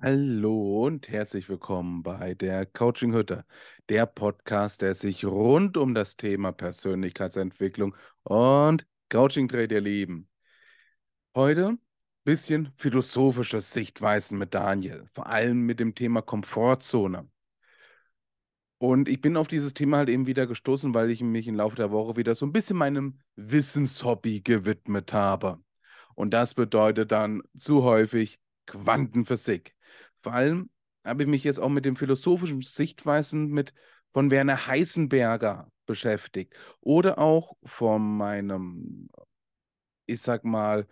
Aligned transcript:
Hallo 0.00 0.84
und 0.86 1.08
herzlich 1.08 1.48
willkommen 1.48 2.04
bei 2.04 2.34
der 2.34 2.66
Coaching 2.66 3.12
Hütte, 3.14 3.44
der 3.88 4.06
Podcast, 4.06 4.80
der 4.80 4.94
sich 4.94 5.24
rund 5.24 5.76
um 5.76 5.92
das 5.92 6.16
Thema 6.16 6.52
Persönlichkeitsentwicklung 6.52 7.96
und 8.22 8.86
Coaching 9.10 9.48
dreht, 9.48 9.72
ihr 9.72 9.80
Lieben. 9.80 10.28
Heute 11.34 11.78
bisschen 12.22 12.72
philosophische 12.76 13.60
Sichtweisen 13.60 14.38
mit 14.38 14.54
Daniel, 14.54 15.06
vor 15.14 15.26
allem 15.26 15.62
mit 15.62 15.80
dem 15.80 15.94
Thema 15.96 16.22
Komfortzone. 16.22 17.28
Und 18.78 19.08
ich 19.08 19.20
bin 19.20 19.36
auf 19.36 19.48
dieses 19.48 19.74
Thema 19.74 19.96
halt 19.96 20.10
eben 20.10 20.26
wieder 20.26 20.46
gestoßen, 20.46 20.94
weil 20.94 21.10
ich 21.10 21.22
mich 21.22 21.48
im 21.48 21.56
Laufe 21.56 21.74
der 21.74 21.90
Woche 21.90 22.16
wieder 22.16 22.36
so 22.36 22.46
ein 22.46 22.52
bisschen 22.52 22.76
meinem 22.76 23.18
Wissenshobby 23.34 24.42
gewidmet 24.42 25.12
habe. 25.12 25.58
Und 26.14 26.32
das 26.32 26.54
bedeutet 26.54 27.10
dann 27.10 27.42
zu 27.56 27.82
häufig 27.82 28.38
Quantenphysik. 28.66 29.74
Vor 30.20 30.34
allem 30.34 30.70
habe 31.04 31.22
ich 31.22 31.28
mich 31.28 31.44
jetzt 31.44 31.58
auch 31.58 31.68
mit 31.68 31.84
den 31.84 31.96
philosophischen 31.96 32.62
Sichtweisen 32.62 33.48
mit 33.48 33.72
von 34.12 34.30
Werner 34.30 34.66
Heisenberger 34.66 35.70
beschäftigt 35.86 36.54
oder 36.80 37.18
auch 37.18 37.56
von 37.64 38.16
meinem, 38.16 39.08
ich 40.06 40.20
sag 40.20 40.44
mal, 40.44 40.86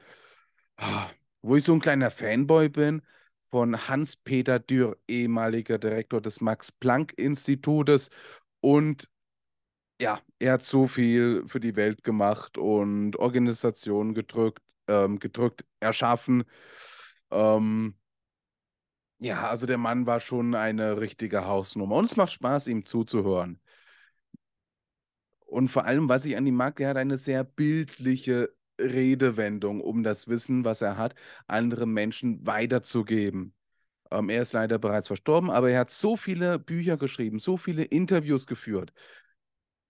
ah, 0.77 1.11
wo 1.43 1.57
ich 1.57 1.65
so 1.65 1.73
ein 1.73 1.81
kleiner 1.81 2.11
Fanboy 2.11 2.69
bin, 2.69 3.03
von 3.51 3.89
Hans-Peter 3.89 4.59
Dürr, 4.59 4.97
ehemaliger 5.07 5.79
Direktor 5.79 6.21
des 6.21 6.41
Max-Planck-Institutes. 6.41 8.11
Und 8.61 9.09
ja, 10.01 10.21
er 10.39 10.55
hat 10.55 10.63
so 10.63 10.87
viel 10.89 11.45
für 11.47 11.61
die 11.61 11.77
Welt 11.77 12.05
gemacht 12.05 12.59
und 12.59 13.17
Organisationen 13.17 14.15
gedrückt, 14.15 14.63
ähm, 14.89 15.19
gedrückt, 15.19 15.65
erschaffen. 15.81 16.45
Ähm, 17.31 17.95
ja, 19.19 19.49
also 19.49 19.67
der 19.67 19.79
Mann 19.79 20.07
war 20.07 20.21
schon 20.21 20.55
eine 20.55 21.01
richtige 21.01 21.47
Hausnummer. 21.47 21.97
Und 21.97 22.05
es 22.07 22.17
macht 22.17 22.33
Spaß, 22.33 22.69
ihm 22.69 22.85
zuzuhören. 22.85 23.61
Und 25.47 25.69
vor 25.69 25.85
allem, 25.87 26.09
was 26.09 26.25
ich 26.27 26.37
an 26.37 26.47
ihm 26.47 26.57
mag, 26.57 26.81
er 26.81 26.91
hat 26.91 26.97
eine 26.97 27.17
sehr 27.17 27.45
bildliche 27.45 28.55
Redewendung, 28.79 29.81
um 29.81 30.03
das 30.03 30.29
Wissen, 30.29 30.65
was 30.65 30.83
er 30.83 30.99
hat, 30.99 31.15
anderen 31.47 31.93
Menschen 31.93 32.47
weiterzugeben. 32.47 33.55
Ähm, 34.11 34.29
er 34.29 34.43
ist 34.43 34.53
leider 34.53 34.79
bereits 34.79 35.07
verstorben, 35.07 35.51
aber 35.51 35.71
er 35.71 35.81
hat 35.81 35.91
so 35.91 36.17
viele 36.17 36.59
Bücher 36.59 36.97
geschrieben, 36.97 37.39
so 37.39 37.57
viele 37.57 37.85
Interviews 37.85 38.47
geführt. 38.47 38.93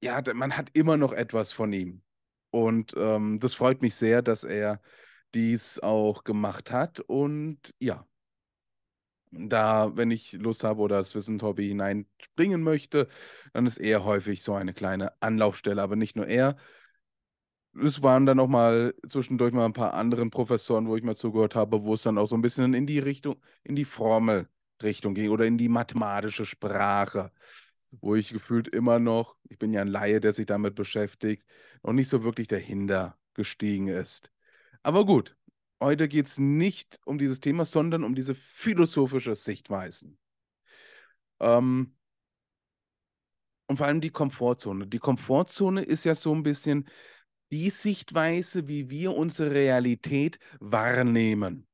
Ja, 0.03 0.23
man 0.35 0.57
hat 0.57 0.71
immer 0.75 0.97
noch 0.97 1.13
etwas 1.13 1.53
von 1.53 1.73
ihm. 1.73 2.03
Und 2.51 2.95
ähm, 2.97 3.41
das 3.41 3.55
freut 3.55 3.83
mich 3.83 3.95
sehr, 3.97 4.23
dass 4.23 4.45
er 4.45 4.81
dies 5.35 5.81
auch 5.81 6.25
gemacht 6.25 6.71
hat. 6.71 7.01
Und 7.01 7.75
ja, 7.81 8.07
da, 9.31 9.97
wenn 9.97 10.11
ich 10.11 10.33
Lust 10.33 10.65
habe 10.65 10.81
oder 10.81 10.99
das 10.99 11.15
Wissenshobby 11.15 11.69
hineinspringen 11.69 12.63
möchte, 12.63 13.09
dann 13.53 13.67
ist 13.67 13.79
er 13.79 14.05
häufig 14.05 14.43
so 14.43 14.55
eine 14.55 14.75
kleine 14.75 15.13
Anlaufstelle. 15.21 15.83
Aber 15.83 15.97
nicht 15.97 16.17
nur 16.17 16.27
er. 16.27 16.57
Es 17.79 18.03
waren 18.03 18.25
dann 18.25 18.41
auch 18.41 18.49
mal 18.49 18.95
zwischendurch 19.09 19.53
mal 19.53 19.67
ein 19.67 19.73
paar 19.75 19.93
anderen 19.95 20.31
Professoren, 20.31 20.87
wo 20.87 20.97
ich 20.97 21.03
mal 21.03 21.15
zugehört 21.17 21.55
habe, 21.55 21.83
wo 21.85 21.93
es 21.95 22.03
dann 22.03 22.17
auch 22.17 22.27
so 22.27 22.35
ein 22.35 22.41
bisschen 22.43 22.73
in 22.73 22.87
die 22.87 22.99
Richtung, 22.99 23.37
in 23.65 23.77
die 23.77 23.85
Formelrichtung 23.85 25.15
ging 25.15 25.31
oder 25.31 25.45
in 25.45 25.59
die 25.59 25.69
mathematische 25.69 26.47
Sprache, 26.47 27.33
wo 27.91 28.15
ich 28.15 28.31
gefühlt 28.31 28.69
immer 28.69 28.99
noch, 28.99 29.37
ich 29.51 29.59
bin 29.59 29.73
ja 29.75 29.83
ein 29.83 29.89
Laie, 29.89 30.21
der 30.21 30.33
sich 30.33 30.47
damit 30.47 30.75
beschäftigt, 30.75 31.45
noch 31.83 31.93
nicht 31.93 32.09
so 32.09 32.25
wirklich 32.25 32.49
dahinter 32.49 33.19
gestiegen 33.35 33.89
ist. 33.89 34.31
Aber 34.83 35.05
gut, 35.05 35.37
Heute 35.81 36.09
geht 36.09 36.27
es 36.27 36.39
nicht 36.39 36.99
um 37.05 37.19
dieses 37.19 37.41
Thema, 37.41 37.65
sondern 37.65 38.03
um 38.03 38.15
diese 38.15 38.35
philosophische 38.35 39.35
Sichtweisen. 39.35 40.19
Ähm, 41.41 41.95
und 43.67 43.77
vor 43.77 43.87
allem 43.87 44.01
die 44.01 44.11
Komfortzone. 44.11 44.87
Die 44.87 44.99
Komfortzone 44.99 45.83
ist 45.83 46.05
ja 46.05 46.15
so 46.15 46.35
ein 46.35 46.43
bisschen 46.43 46.89
die 47.53 47.71
Sichtweise, 47.71 48.69
wie 48.69 48.91
wir 48.91 49.15
unsere 49.15 49.51
Realität 49.53 50.39
wahrnehmen. 50.61 51.67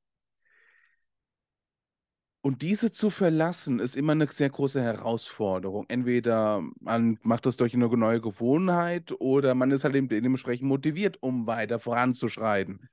Und 2.44 2.62
diese 2.62 2.90
zu 2.90 3.10
verlassen, 3.10 3.78
ist 3.78 3.94
immer 3.94 4.12
eine 4.12 4.26
sehr 4.28 4.50
große 4.50 4.82
Herausforderung. 4.82 5.86
Entweder 5.88 6.60
man 6.80 7.18
macht 7.22 7.46
das 7.46 7.56
durch 7.56 7.72
eine 7.74 7.86
neue 7.88 8.20
Gewohnheit 8.20 9.12
oder 9.20 9.54
man 9.54 9.70
ist 9.70 9.84
halt 9.84 9.94
dementsprechend 9.94 10.66
motiviert, 10.66 11.18
um 11.20 11.46
weiter 11.46 11.78
voranzuschreiten. 11.78 12.88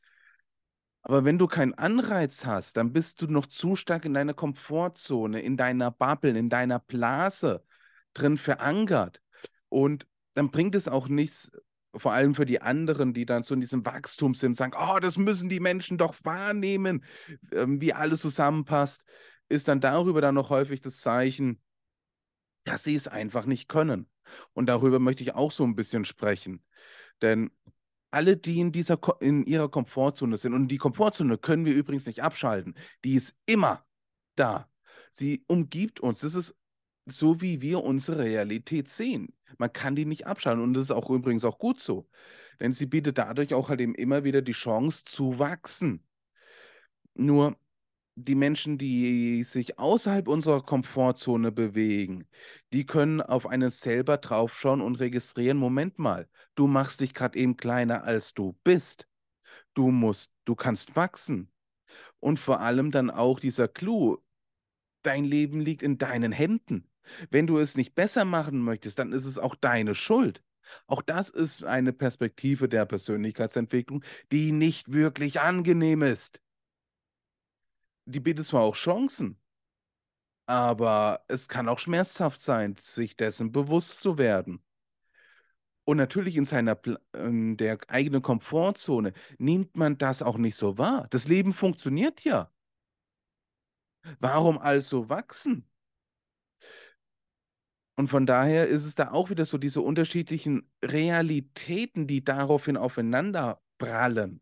Aber 1.09 1.25
wenn 1.25 1.39
du 1.39 1.47
keinen 1.47 1.73
Anreiz 1.73 2.45
hast, 2.45 2.77
dann 2.77 2.93
bist 2.93 3.19
du 3.19 3.25
noch 3.25 3.47
zu 3.47 3.75
stark 3.75 4.05
in 4.05 4.13
deiner 4.13 4.35
Komfortzone, 4.35 5.41
in 5.41 5.57
deiner 5.57 5.89
Bubble, 5.89 6.37
in 6.37 6.49
deiner 6.49 6.77
Blase 6.77 7.63
drin 8.13 8.37
verankert. 8.37 9.19
Und 9.69 10.05
dann 10.35 10.51
bringt 10.51 10.75
es 10.75 10.87
auch 10.87 11.07
nichts, 11.07 11.51
vor 11.95 12.13
allem 12.13 12.35
für 12.35 12.45
die 12.45 12.61
anderen, 12.61 13.15
die 13.15 13.25
dann 13.25 13.41
so 13.41 13.55
in 13.55 13.59
diesem 13.59 13.83
Wachstum 13.87 14.35
sind, 14.35 14.55
sagen, 14.55 14.73
oh, 14.79 14.99
das 14.99 15.17
müssen 15.17 15.49
die 15.49 15.59
Menschen 15.59 15.97
doch 15.97 16.13
wahrnehmen, 16.21 17.03
ähm, 17.53 17.81
wie 17.81 17.91
alles 17.91 18.21
zusammenpasst, 18.21 19.03
ist 19.47 19.67
dann 19.67 19.81
darüber 19.81 20.21
dann 20.21 20.35
noch 20.35 20.51
häufig 20.51 20.79
das 20.79 20.97
Zeichen, 20.97 21.59
dass 22.65 22.83
sie 22.83 22.93
es 22.93 23.07
einfach 23.07 23.47
nicht 23.47 23.67
können. 23.67 24.07
Und 24.53 24.67
darüber 24.67 24.99
möchte 24.99 25.23
ich 25.23 25.33
auch 25.33 25.51
so 25.51 25.63
ein 25.63 25.75
bisschen 25.75 26.05
sprechen. 26.05 26.63
Denn 27.23 27.49
alle, 28.11 28.37
die 28.37 28.59
in, 28.59 28.71
dieser, 28.71 28.99
in 29.19 29.43
ihrer 29.45 29.69
Komfortzone 29.69 30.37
sind, 30.37 30.53
und 30.53 30.67
die 30.67 30.77
Komfortzone 30.77 31.37
können 31.37 31.65
wir 31.65 31.73
übrigens 31.73 32.05
nicht 32.05 32.23
abschalten, 32.23 32.75
die 33.03 33.15
ist 33.15 33.35
immer 33.45 33.85
da. 34.35 34.69
Sie 35.11 35.43
umgibt 35.47 35.99
uns. 35.99 36.19
Das 36.19 36.35
ist 36.35 36.55
so, 37.05 37.41
wie 37.41 37.61
wir 37.61 37.83
unsere 37.83 38.23
Realität 38.23 38.87
sehen. 38.87 39.33
Man 39.57 39.73
kann 39.73 39.95
die 39.95 40.05
nicht 40.05 40.27
abschalten 40.27 40.63
und 40.63 40.73
das 40.73 40.85
ist 40.85 40.91
auch 40.91 41.09
übrigens 41.09 41.43
auch 41.45 41.57
gut 41.57 41.79
so. 41.79 42.07
Denn 42.59 42.73
sie 42.73 42.85
bietet 42.85 43.17
dadurch 43.17 43.53
auch 43.53 43.69
halt 43.69 43.81
eben 43.81 43.95
immer 43.95 44.23
wieder 44.23 44.41
die 44.41 44.51
Chance 44.51 45.05
zu 45.05 45.39
wachsen. 45.39 46.05
Nur 47.15 47.57
die 48.23 48.35
Menschen, 48.35 48.77
die 48.77 49.43
sich 49.43 49.79
außerhalb 49.79 50.27
unserer 50.27 50.61
Komfortzone 50.61 51.51
bewegen, 51.51 52.27
die 52.73 52.85
können 52.85 53.21
auf 53.21 53.47
einen 53.47 53.69
selber 53.69 54.17
draufschauen 54.17 54.81
und 54.81 54.95
registrieren, 54.95 55.57
Moment 55.57 55.99
mal, 55.99 56.27
du 56.55 56.67
machst 56.67 56.99
dich 56.99 57.13
gerade 57.13 57.37
eben 57.39 57.57
kleiner, 57.57 58.03
als 58.03 58.33
du 58.33 58.57
bist. 58.63 59.07
Du 59.73 59.91
musst, 59.91 60.33
du 60.45 60.55
kannst 60.55 60.95
wachsen. 60.95 61.51
Und 62.19 62.39
vor 62.39 62.59
allem 62.59 62.91
dann 62.91 63.09
auch 63.09 63.39
dieser 63.39 63.67
Clou, 63.67 64.17
dein 65.03 65.23
Leben 65.23 65.61
liegt 65.61 65.81
in 65.81 65.97
deinen 65.97 66.31
Händen. 66.31 66.89
Wenn 67.31 67.47
du 67.47 67.57
es 67.57 67.77
nicht 67.77 67.95
besser 67.95 68.25
machen 68.25 68.61
möchtest, 68.61 68.99
dann 68.99 69.13
ist 69.13 69.25
es 69.25 69.39
auch 69.39 69.55
deine 69.55 69.95
Schuld. 69.95 70.43
Auch 70.85 71.01
das 71.01 71.29
ist 71.29 71.63
eine 71.63 71.93
Perspektive 71.93 72.69
der 72.69 72.85
Persönlichkeitsentwicklung, 72.85 74.03
die 74.31 74.51
nicht 74.51 74.91
wirklich 74.91 75.39
angenehm 75.39 76.03
ist 76.03 76.39
die 78.09 78.19
bietet 78.19 78.47
zwar 78.47 78.63
auch 78.63 78.75
Chancen, 78.75 79.39
aber 80.45 81.23
es 81.27 81.47
kann 81.47 81.69
auch 81.69 81.79
schmerzhaft 81.79 82.41
sein, 82.41 82.75
sich 82.79 83.15
dessen 83.15 83.51
bewusst 83.51 84.01
zu 84.01 84.17
werden. 84.17 84.63
Und 85.85 85.97
natürlich 85.97 86.35
in 86.35 86.45
seiner 86.45 86.79
in 87.13 87.57
der 87.57 87.79
eigenen 87.87 88.21
Komfortzone 88.21 89.13
nimmt 89.37 89.75
man 89.75 89.97
das 89.97 90.21
auch 90.21 90.37
nicht 90.37 90.55
so 90.55 90.77
wahr. 90.77 91.07
Das 91.09 91.27
Leben 91.27 91.53
funktioniert 91.53 92.23
ja. 92.23 92.51
Warum 94.19 94.57
also 94.57 95.09
wachsen? 95.09 95.67
Und 97.95 98.07
von 98.07 98.25
daher 98.25 98.67
ist 98.67 98.85
es 98.85 98.95
da 98.95 99.11
auch 99.11 99.29
wieder 99.29 99.45
so 99.45 99.57
diese 99.57 99.81
unterschiedlichen 99.81 100.71
Realitäten, 100.83 102.07
die 102.07 102.23
daraufhin 102.23 102.77
aufeinander 102.77 103.61
prallen. 103.77 104.41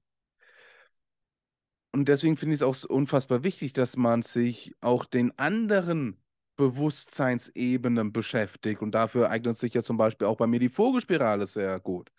Und 1.92 2.08
deswegen 2.08 2.38
finde 2.38 2.56
ich 2.56 2.62
es 2.62 2.68
auch 2.68 2.90
unfassbar 2.90 3.44
wichtig, 3.44 3.74
dass 3.74 3.98
man 3.98 4.22
sich 4.22 4.74
auch 4.82 5.06
den 5.06 5.38
anderen 5.38 6.22
Bewusstseinsebenen 6.58 8.12
beschäftigt. 8.12 8.82
Und 8.82 8.92
dafür 8.92 9.30
eignet 9.30 9.58
sich 9.58 9.74
ja 9.74 9.84
zum 9.84 9.98
Beispiel 9.98 10.28
auch 10.28 10.38
bei 10.38 10.48
mir 10.48 10.60
die 10.60 10.70
Vogelspirale 10.70 11.48
sehr 11.48 11.80
gut. 11.80 12.12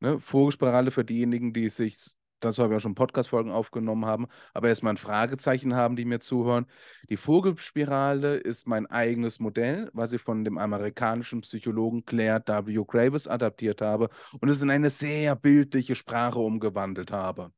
Ne? 0.00 0.20
Vogelspirale 0.20 0.90
für 0.90 1.04
diejenigen, 1.04 1.52
die 1.52 1.68
sich, 1.70 1.98
das 2.40 2.58
habe 2.58 2.68
ich 2.68 2.74
ja 2.74 2.80
schon 2.80 2.94
Podcast-Folgen 2.94 3.50
aufgenommen 3.50 4.06
haben, 4.06 4.28
aber 4.54 4.68
erstmal 4.68 4.94
ein 4.94 4.98
Fragezeichen 4.98 5.74
haben, 5.74 5.96
die 5.96 6.04
mir 6.04 6.20
zuhören. 6.20 6.66
Die 7.10 7.16
Vogelspirale 7.16 8.36
ist 8.36 8.66
mein 8.66 8.86
eigenes 8.86 9.40
Modell, 9.40 9.90
was 9.92 10.12
ich 10.12 10.22
von 10.22 10.44
dem 10.44 10.56
amerikanischen 10.58 11.42
Psychologen 11.42 12.04
Claire 12.04 12.42
W. 12.46 12.84
Graves 12.86 13.28
adaptiert 13.28 13.82
habe 13.82 14.08
und 14.40 14.48
es 14.48 14.62
in 14.62 14.70
eine 14.70 14.90
sehr 14.90 15.36
bildliche 15.36 15.96
Sprache 15.96 16.38
umgewandelt 16.38 17.12
habe. 17.12 17.52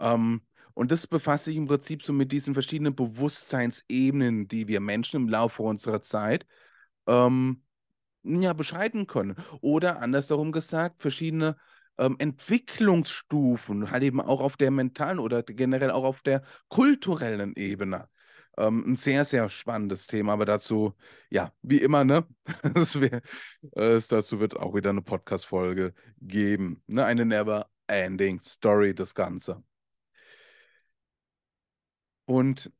Ähm, 0.00 0.42
und 0.74 0.92
das 0.92 1.06
befasst 1.06 1.46
sich 1.46 1.56
im 1.56 1.66
Prinzip 1.66 2.04
so 2.04 2.12
mit 2.12 2.30
diesen 2.30 2.54
verschiedenen 2.54 2.94
Bewusstseinsebenen, 2.94 4.46
die 4.48 4.68
wir 4.68 4.80
Menschen 4.80 5.22
im 5.22 5.28
Laufe 5.28 5.62
unserer 5.62 6.02
Zeit 6.02 6.46
ähm, 7.06 7.62
ja, 8.22 8.52
beschreiten 8.52 9.06
können. 9.06 9.36
Oder 9.60 10.00
andersherum 10.00 10.52
gesagt, 10.52 11.02
verschiedene 11.02 11.56
ähm, 11.98 12.16
Entwicklungsstufen, 12.18 13.90
halt 13.90 14.02
eben 14.04 14.20
auch 14.20 14.40
auf 14.40 14.56
der 14.56 14.70
mentalen 14.70 15.18
oder 15.18 15.42
generell 15.42 15.90
auch 15.90 16.04
auf 16.04 16.22
der 16.22 16.42
kulturellen 16.68 17.54
Ebene. 17.56 18.08
Ähm, 18.56 18.84
ein 18.92 18.96
sehr, 18.96 19.24
sehr 19.24 19.50
spannendes 19.50 20.06
Thema, 20.06 20.32
aber 20.32 20.44
dazu, 20.44 20.94
ja, 21.30 21.52
wie 21.62 21.78
immer, 21.78 22.04
ne? 22.04 22.26
es, 22.74 23.00
wär, 23.00 23.22
es 23.72 24.08
dazu 24.08 24.40
wird 24.40 24.56
auch 24.56 24.74
wieder 24.74 24.90
eine 24.90 25.02
Podcast-Folge 25.02 25.94
geben. 26.20 26.82
Ne? 26.86 27.04
Eine 27.04 27.24
never-ending 27.24 28.40
Story, 28.40 28.94
das 28.94 29.14
Ganze. 29.14 29.62
Und 32.28 32.70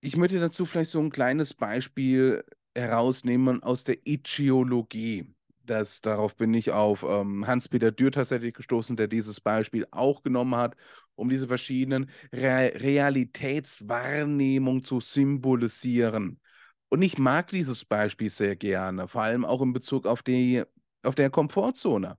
ich 0.00 0.16
möchte 0.16 0.40
dazu 0.40 0.66
vielleicht 0.66 0.90
so 0.90 0.98
ein 1.00 1.10
kleines 1.10 1.54
Beispiel 1.54 2.44
herausnehmen 2.74 3.62
aus 3.62 3.84
der 3.84 3.98
Ichiologie. 4.04 5.32
Das, 5.64 6.00
darauf 6.00 6.34
bin 6.36 6.52
ich 6.54 6.72
auf 6.72 7.04
ähm, 7.04 7.46
Hans-Peter 7.46 7.92
Dürr 7.92 8.10
tatsächlich 8.10 8.54
gestoßen, 8.54 8.96
der 8.96 9.06
dieses 9.06 9.40
Beispiel 9.40 9.86
auch 9.92 10.24
genommen 10.24 10.56
hat, 10.56 10.74
um 11.14 11.28
diese 11.28 11.46
verschiedenen 11.46 12.10
Re 12.32 12.72
Realitätswahrnehmungen 12.74 14.82
zu 14.82 14.98
symbolisieren. 14.98 16.40
Und 16.88 17.02
ich 17.02 17.18
mag 17.18 17.50
dieses 17.50 17.84
Beispiel 17.84 18.30
sehr 18.30 18.56
gerne, 18.56 19.06
vor 19.06 19.22
allem 19.22 19.44
auch 19.44 19.62
in 19.62 19.72
Bezug 19.72 20.06
auf 20.06 20.24
die 20.24 20.64
auf 21.04 21.14
der 21.14 21.30
Komfortzone. 21.30 22.18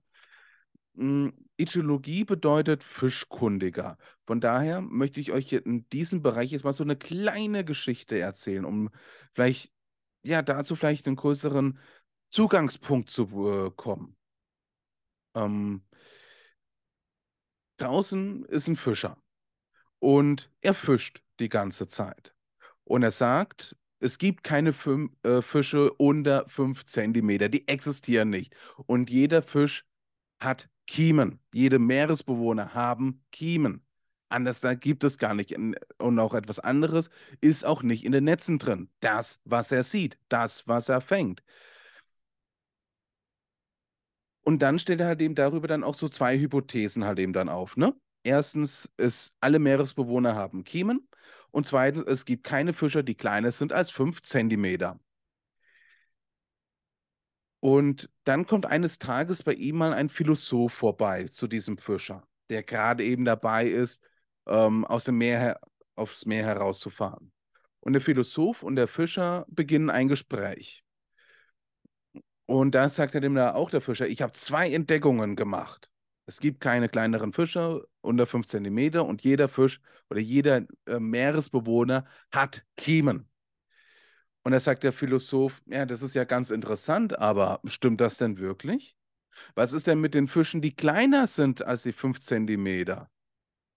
Ichologie 1.56 2.24
bedeutet 2.24 2.82
Fischkundiger. 2.82 3.96
Von 4.26 4.40
daher 4.40 4.80
möchte 4.80 5.20
ich 5.20 5.32
euch 5.32 5.52
in 5.52 5.88
diesem 5.90 6.22
Bereich 6.22 6.50
jetzt 6.50 6.64
mal 6.64 6.72
so 6.72 6.82
eine 6.82 6.96
kleine 6.96 7.64
Geschichte 7.64 8.18
erzählen, 8.18 8.64
um 8.64 8.90
vielleicht, 9.34 9.72
ja, 10.24 10.42
dazu 10.42 10.74
vielleicht 10.74 11.06
einen 11.06 11.16
größeren 11.16 11.78
Zugangspunkt 12.28 13.10
zu 13.10 13.28
bekommen. 13.28 14.16
Ähm, 15.36 15.82
draußen 17.76 18.44
ist 18.46 18.68
ein 18.68 18.76
Fischer 18.76 19.16
und 20.00 20.50
er 20.60 20.74
fischt 20.74 21.22
die 21.38 21.48
ganze 21.48 21.88
Zeit. 21.88 22.34
Und 22.84 23.02
er 23.02 23.12
sagt, 23.12 23.76
es 24.00 24.18
gibt 24.18 24.42
keine 24.44 24.72
Füm 24.72 25.16
äh, 25.22 25.40
Fische 25.40 25.92
unter 25.94 26.48
5 26.48 26.84
Zentimeter, 26.86 27.48
die 27.48 27.66
existieren 27.68 28.30
nicht. 28.30 28.54
Und 28.86 29.08
jeder 29.08 29.40
Fisch 29.40 29.86
hat 30.40 30.68
Kiemen. 30.86 31.40
Jede 31.52 31.78
Meeresbewohner 31.78 32.74
haben 32.74 33.24
Kiemen. 33.32 33.84
Anders 34.28 34.60
da 34.60 34.74
gibt 34.74 35.04
es 35.04 35.18
gar 35.18 35.34
nicht. 35.34 35.54
Und 35.98 36.18
auch 36.18 36.34
etwas 36.34 36.58
anderes 36.58 37.10
ist 37.40 37.64
auch 37.64 37.82
nicht 37.82 38.04
in 38.04 38.12
den 38.12 38.24
Netzen 38.24 38.58
drin. 38.58 38.90
Das, 39.00 39.40
was 39.44 39.70
er 39.72 39.84
sieht, 39.84 40.18
das, 40.28 40.66
was 40.66 40.88
er 40.88 41.00
fängt. 41.00 41.42
Und 44.42 44.60
dann 44.62 44.78
stellt 44.78 45.00
er 45.00 45.06
halt 45.08 45.22
eben 45.22 45.34
darüber 45.34 45.66
dann 45.68 45.84
auch 45.84 45.94
so 45.94 46.08
zwei 46.08 46.38
Hypothesen 46.38 47.04
halt 47.04 47.18
eben 47.18 47.32
dann 47.32 47.48
auf. 47.48 47.76
Ne? 47.76 47.94
Erstens, 48.22 48.90
ist, 48.96 49.34
alle 49.40 49.58
Meeresbewohner 49.58 50.34
haben 50.34 50.64
Kiemen. 50.64 51.08
Und 51.50 51.66
zweitens, 51.66 52.04
es 52.06 52.24
gibt 52.24 52.44
keine 52.44 52.72
Fischer, 52.72 53.02
die 53.02 53.14
kleiner 53.14 53.52
sind 53.52 53.72
als 53.72 53.90
5 53.90 54.22
Zentimeter. 54.22 54.98
Und 57.64 58.10
dann 58.24 58.44
kommt 58.44 58.66
eines 58.66 58.98
Tages 58.98 59.42
bei 59.42 59.54
ihm 59.54 59.76
mal 59.76 59.94
ein 59.94 60.10
Philosoph 60.10 60.74
vorbei 60.74 61.28
zu 61.28 61.46
diesem 61.46 61.78
Fischer, 61.78 62.28
der 62.50 62.62
gerade 62.62 63.02
eben 63.02 63.24
dabei 63.24 63.66
ist, 63.66 64.02
ähm, 64.46 64.84
aus 64.84 65.04
dem 65.04 65.16
Meer 65.16 65.58
aufs 65.94 66.26
Meer 66.26 66.44
herauszufahren. 66.44 67.32
Und 67.80 67.94
der 67.94 68.02
Philosoph 68.02 68.62
und 68.62 68.76
der 68.76 68.86
Fischer 68.86 69.46
beginnen 69.48 69.88
ein 69.88 70.08
Gespräch. 70.08 70.84
Und 72.44 72.74
da 72.74 72.90
sagt 72.90 73.14
er 73.14 73.22
dem 73.22 73.34
da 73.34 73.54
auch 73.54 73.70
der 73.70 73.80
Fischer, 73.80 74.06
ich 74.08 74.20
habe 74.20 74.34
zwei 74.34 74.70
Entdeckungen 74.70 75.34
gemacht. 75.34 75.90
Es 76.26 76.40
gibt 76.40 76.60
keine 76.60 76.90
kleineren 76.90 77.32
Fische 77.32 77.88
unter 78.02 78.26
5 78.26 78.46
cm 78.46 78.96
und 78.96 79.22
jeder 79.22 79.48
Fisch 79.48 79.80
oder 80.10 80.20
jeder 80.20 80.66
äh, 80.84 81.00
Meeresbewohner 81.00 82.04
hat 82.30 82.66
Kiemen. 82.76 83.26
Und 84.44 84.52
da 84.52 84.60
sagt 84.60 84.82
der 84.82 84.92
Philosoph, 84.92 85.62
ja, 85.66 85.86
das 85.86 86.02
ist 86.02 86.14
ja 86.14 86.24
ganz 86.24 86.50
interessant, 86.50 87.18
aber 87.18 87.60
stimmt 87.64 88.00
das 88.00 88.18
denn 88.18 88.38
wirklich? 88.38 88.94
Was 89.54 89.72
ist 89.72 89.86
denn 89.86 90.00
mit 90.00 90.14
den 90.14 90.28
Fischen, 90.28 90.60
die 90.60 90.76
kleiner 90.76 91.26
sind 91.26 91.62
als 91.62 91.82
die 91.82 91.92
5 91.92 92.20
Zentimeter? 92.20 93.10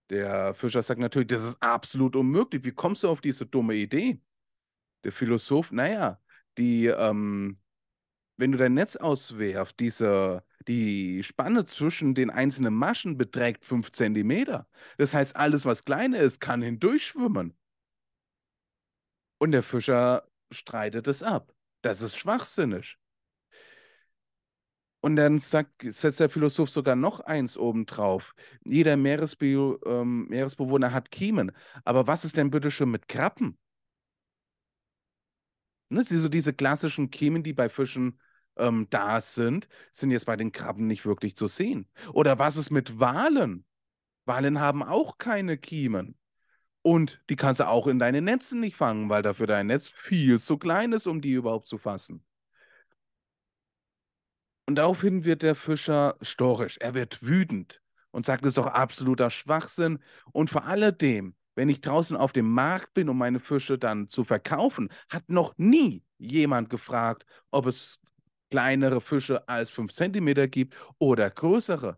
Der 0.10 0.54
Fischer 0.54 0.84
sagt 0.84 1.00
natürlich, 1.00 1.30
das 1.30 1.44
ist 1.44 1.62
absolut 1.62 2.16
unmöglich. 2.16 2.64
Wie 2.66 2.72
kommst 2.72 3.04
du 3.04 3.10
auf 3.10 3.22
diese 3.22 3.46
dumme 3.46 3.76
Idee? 3.76 4.22
Der 5.04 5.14
Philosoph, 5.14 5.72
naja, 5.72 6.20
die, 6.58 6.88
ähm, 6.88 7.60
wenn 8.38 8.52
du 8.52 8.58
dein 8.58 8.74
Netz 8.74 8.98
auswerfst, 8.98 9.80
diese, 9.80 10.44
die 10.68 11.24
Spanne 11.24 11.66
zwischen 11.66 12.14
den 12.14 12.30
einzelnen 12.30 12.74
Maschen 12.74 13.18
beträgt 13.18 13.64
5 13.66 13.92
Zentimeter. 13.94 14.68
Das 14.98 15.14
heißt, 15.14 15.36
alles, 15.36 15.66
was 15.66 15.86
kleiner 15.86 16.20
ist, 16.20 16.42
kann 16.42 16.62
hindurchschwimmen. 16.62 17.58
Und 19.40 19.52
der 19.52 19.64
Fischer 19.64 20.27
streitet 20.52 21.08
es 21.08 21.24
ab. 21.24 21.54
Das 21.82 22.02
ist 22.02 22.18
schwachsinnig. 22.18 22.98
Und 25.00 25.16
dann 25.16 25.40
sagt, 25.40 25.84
setzt 25.84 26.20
der 26.20 26.30
Philosoph 26.30 26.70
sogar 26.70 26.96
noch 26.96 27.20
eins 27.22 27.58
obendrauf. 27.58 28.34
Jeder 28.66 28.98
Meeresbio, 28.98 29.80
ähm, 29.86 30.28
Meeresbewohner 30.28 30.92
hat 30.92 31.12
Kiemen. 31.12 31.52
Aber 31.86 32.08
was 32.08 32.26
ist 32.26 32.36
denn 32.36 32.50
bitte 32.50 32.72
schon 32.72 32.92
mit 32.92 33.08
Krabben? 33.08 33.58
Ne, 35.90 36.04
so 36.04 36.28
diese 36.28 36.54
klassischen 36.54 37.10
Kiemen, 37.10 37.44
die 37.44 37.54
bei 37.54 37.70
Fischen 37.70 38.20
ähm, 38.58 38.88
da 38.90 39.22
sind, 39.22 39.70
sind 39.94 40.12
jetzt 40.12 40.26
bei 40.26 40.36
den 40.36 40.52
Krabben 40.52 40.88
nicht 40.88 41.06
wirklich 41.06 41.38
zu 41.38 41.48
sehen. 41.48 41.88
Oder 42.12 42.40
was 42.40 42.58
ist 42.58 42.72
mit 42.72 43.00
Walen? 43.00 43.66
Walen 44.26 44.60
haben 44.60 44.84
auch 44.84 45.18
keine 45.18 45.58
Kiemen. 45.58 46.18
Und 46.82 47.22
die 47.30 47.36
kannst 47.36 47.60
du 47.60 47.68
auch 47.68 47.88
in 47.88 48.00
deine 48.00 48.22
Netzen 48.22 48.60
nicht 48.60 48.78
fangen, 48.78 49.10
weil 49.10 49.22
dafür 49.22 49.48
dein 49.48 49.68
Netz 49.68 49.88
viel 49.88 50.40
zu 50.40 50.58
klein 50.58 50.94
ist, 50.94 51.08
um 51.08 51.22
die 51.22 51.32
überhaupt 51.32 51.68
zu 51.68 51.78
fassen. 51.78 52.24
Und 54.66 54.76
daraufhin 54.76 55.24
wird 55.24 55.42
der 55.44 55.56
Fischer 55.56 56.18
storisch, 56.22 56.78
er 56.80 56.94
wird 56.94 57.24
wütend 57.24 57.82
und 58.12 58.26
sagt, 58.26 58.44
es 58.44 58.50
ist 58.50 58.58
doch 58.58 58.68
absoluter 58.68 59.30
Schwachsinn. 59.30 60.00
Und 60.34 60.50
vor 60.50 60.66
alledem, 60.66 61.36
wenn 61.56 61.70
ich 61.70 61.82
draußen 61.82 62.18
auf 62.18 62.34
dem 62.34 62.50
Markt 62.52 62.94
bin, 62.94 63.10
um 63.10 63.18
meine 63.18 63.40
Fische 63.40 63.78
dann 63.78 64.10
zu 64.10 64.24
verkaufen, 64.24 64.90
hat 65.10 65.30
noch 65.30 65.54
nie 65.58 66.04
jemand 66.18 66.70
gefragt, 66.70 67.26
ob 67.52 67.66
es 67.66 68.02
kleinere 68.50 69.02
Fische 69.02 69.48
als 69.48 69.70
5 69.72 69.94
cm 69.94 70.50
gibt 70.52 70.76
oder 71.00 71.30
größere. 71.30 71.98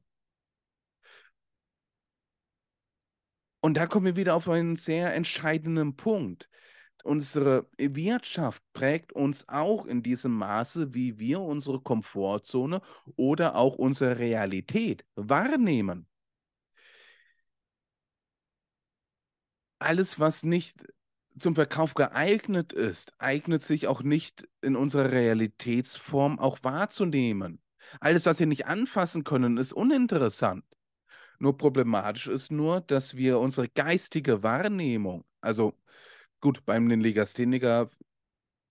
Und 3.61 3.75
da 3.75 3.87
kommen 3.87 4.05
wir 4.05 4.15
wieder 4.15 4.35
auf 4.35 4.47
einen 4.47 4.75
sehr 4.75 5.13
entscheidenden 5.13 5.95
Punkt. 5.95 6.49
Unsere 7.03 7.69
Wirtschaft 7.77 8.61
prägt 8.73 9.13
uns 9.13 9.47
auch 9.47 9.85
in 9.85 10.03
diesem 10.03 10.33
Maße, 10.33 10.93
wie 10.93 11.17
wir 11.17 11.39
unsere 11.41 11.79
Komfortzone 11.81 12.81
oder 13.15 13.55
auch 13.55 13.75
unsere 13.75 14.19
Realität 14.19 15.05
wahrnehmen. 15.15 16.07
Alles, 19.79 20.19
was 20.19 20.43
nicht 20.43 20.75
zum 21.37 21.55
Verkauf 21.55 21.93
geeignet 21.93 22.73
ist, 22.73 23.13
eignet 23.17 23.61
sich 23.61 23.87
auch 23.87 24.03
nicht 24.03 24.47
in 24.61 24.75
unserer 24.75 25.11
Realitätsform 25.11 26.37
auch 26.37 26.59
wahrzunehmen. 26.63 27.61
Alles, 28.01 28.25
was 28.25 28.39
wir 28.39 28.47
nicht 28.47 28.67
anfassen 28.67 29.23
können, 29.23 29.57
ist 29.57 29.71
uninteressant. 29.71 30.65
Nur 31.39 31.57
problematisch 31.57 32.27
ist 32.27 32.51
nur, 32.51 32.81
dass 32.81 33.15
wir 33.15 33.39
unsere 33.39 33.69
geistige 33.69 34.43
Wahrnehmung, 34.43 35.25
also 35.41 35.73
gut, 36.41 36.65
beim 36.65 36.89
Legastheniker 36.89 37.89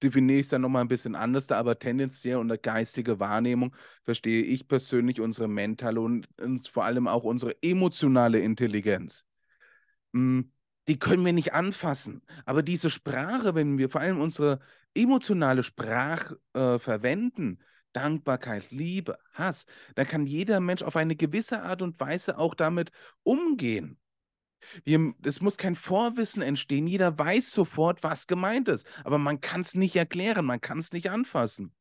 definiere 0.03 0.39
ich 0.39 0.47
es 0.47 0.51
dann 0.51 0.63
nochmal 0.63 0.83
ein 0.83 0.89
bisschen 0.89 1.15
anders, 1.15 1.47
da 1.47 1.59
aber 1.59 1.79
tendenziell 1.79 2.37
unter 2.37 2.59
geistige 2.59 3.19
Wahrnehmung 3.21 3.75
verstehe 4.05 4.43
ich 4.43 4.69
persönlich 4.69 5.21
unsere 5.21 5.49
mentale 5.49 6.01
und, 6.01 6.29
und 6.41 6.69
vor 6.69 6.85
allem 6.85 7.09
auch 7.09 7.25
unsere 7.25 7.57
emotionale 7.63 8.41
Intelligenz. 8.41 9.25
Hm, 10.13 10.53
die 10.89 10.99
können 10.99 11.25
wir 11.25 11.33
nicht 11.33 11.53
anfassen, 11.53 12.23
aber 12.47 12.63
diese 12.63 12.91
Sprache, 12.91 13.55
wenn 13.55 13.79
wir 13.79 13.91
vor 13.91 14.01
allem 14.01 14.21
unsere 14.21 14.61
emotionale 14.95 15.63
Sprache 15.63 16.39
äh, 16.55 16.79
verwenden, 16.79 17.59
Dankbarkeit, 17.93 18.71
Liebe, 18.71 19.19
Hass, 19.33 19.65
dann 19.95 20.07
kann 20.07 20.27
jeder 20.27 20.61
Mensch 20.61 20.83
auf 20.83 20.97
eine 20.97 21.17
gewisse 21.17 21.63
Art 21.63 21.83
und 21.83 21.99
Weise 22.01 22.39
auch 22.39 22.55
damit 22.55 22.91
umgehen. 23.23 23.99
es 25.23 25.41
muss 25.41 25.57
kein 25.57 25.77
Vorwissen 25.77 26.43
entstehen. 26.43 26.87
Jeder 26.87 27.19
weiß 27.19 27.51
sofort, 27.53 28.03
was 28.03 28.27
gemeint 28.27 28.69
ist. 28.69 28.87
Aber 29.05 29.19
man 29.19 29.41
kann 29.41 29.61
es 29.63 29.75
nicht 29.75 29.97
erklären, 29.97 30.45
man 30.45 30.61
kann 30.61 30.79
es 30.79 30.93
nicht 30.93 31.11
anfassen. 31.11 31.75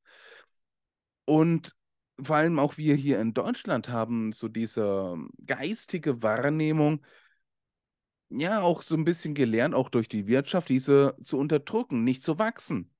Und 1.26 1.76
vor 2.20 2.36
allem 2.38 2.60
auch 2.60 2.78
wir 2.78 2.96
hier 2.96 3.20
in 3.20 3.34
Deutschland 3.34 3.90
haben 3.90 4.32
so 4.32 4.48
diese 4.48 5.18
geistige 5.46 6.24
Wahrnehmung, 6.24 7.06
ja, 8.30 8.62
auch 8.62 8.82
so 8.82 8.96
ein 8.96 9.06
bisschen 9.06 9.34
gelernt, 9.36 9.74
auch 9.74 9.90
durch 9.90 10.10
die 10.10 10.28
Wirtschaft, 10.28 10.70
diese 10.70 11.16
zu 11.24 11.38
unterdrücken, 11.38 12.04
nicht 12.04 12.24
zu 12.24 12.40
wachsen 12.40 12.92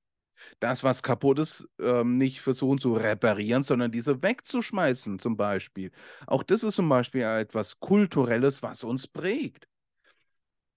das, 0.60 0.84
was 0.84 1.02
kaputt 1.02 1.38
ist, 1.38 1.68
ähm, 1.80 2.18
nicht 2.18 2.40
versuchen 2.40 2.78
zu 2.78 2.94
reparieren, 2.94 3.62
sondern 3.62 3.92
diese 3.92 4.22
wegzuschmeißen 4.22 5.18
zum 5.18 5.36
Beispiel. 5.36 5.90
Auch 6.26 6.42
das 6.42 6.62
ist 6.62 6.76
zum 6.76 6.88
Beispiel 6.88 7.22
etwas 7.22 7.80
Kulturelles, 7.80 8.62
was 8.62 8.84
uns 8.84 9.06
prägt. 9.06 9.68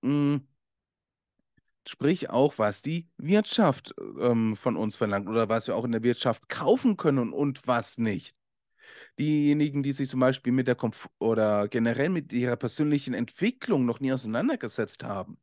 Mm. 0.01 0.38
Sprich 1.88 2.30
auch, 2.30 2.53
was 2.58 2.84
die 2.84 3.10
Wirtschaft 3.18 3.96
ähm, 4.20 4.56
von 4.56 4.77
uns 4.77 4.96
verlangt 4.96 5.27
oder 5.27 5.50
was 5.50 5.68
wir 5.68 5.75
auch 5.75 5.84
in 5.86 5.91
der 5.91 6.03
Wirtschaft 6.03 6.48
kaufen 6.48 6.96
können 6.96 7.34
und 7.34 7.68
was 7.68 7.98
nicht. 7.98 8.36
Diejenigen, 9.20 9.84
die 9.84 9.94
sich 9.94 10.10
zum 10.10 10.20
Beispiel 10.20 10.53
mit 10.53 10.68
der 10.68 10.75
Komf 10.75 11.10
oder 11.20 11.68
generell 11.68 12.10
mit 12.10 12.34
ihrer 12.34 12.56
persönlichen 12.56 13.13
Entwicklung 13.13 13.86
noch 13.86 14.00
nie 14.00 14.13
auseinandergesetzt 14.13 15.03
haben, 15.03 15.38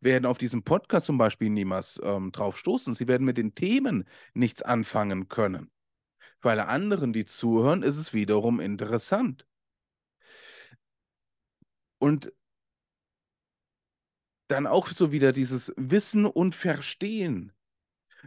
werden 0.00 0.26
auf 0.26 0.38
diesem 0.38 0.62
Podcast 0.62 1.06
zum 1.06 1.18
Beispiel 1.18 1.50
niemals 1.50 2.00
ähm, 2.02 2.32
drauf 2.32 2.58
stoßen. 2.58 2.94
Sie 2.94 3.08
werden 3.08 3.24
mit 3.24 3.36
den 3.36 3.54
Themen 3.54 4.04
nichts 4.34 4.62
anfangen 4.62 5.28
können. 5.28 5.70
Für 6.40 6.50
alle 6.50 6.68
anderen, 6.68 7.12
die 7.12 7.24
zuhören, 7.24 7.82
ist 7.82 7.98
es 7.98 8.12
wiederum 8.12 8.60
interessant. 8.60 9.46
Und 11.98 12.32
dann 14.48 14.66
auch 14.66 14.88
so 14.88 15.10
wieder 15.10 15.32
dieses 15.32 15.72
Wissen 15.76 16.26
und 16.26 16.54
Verstehen. 16.54 17.52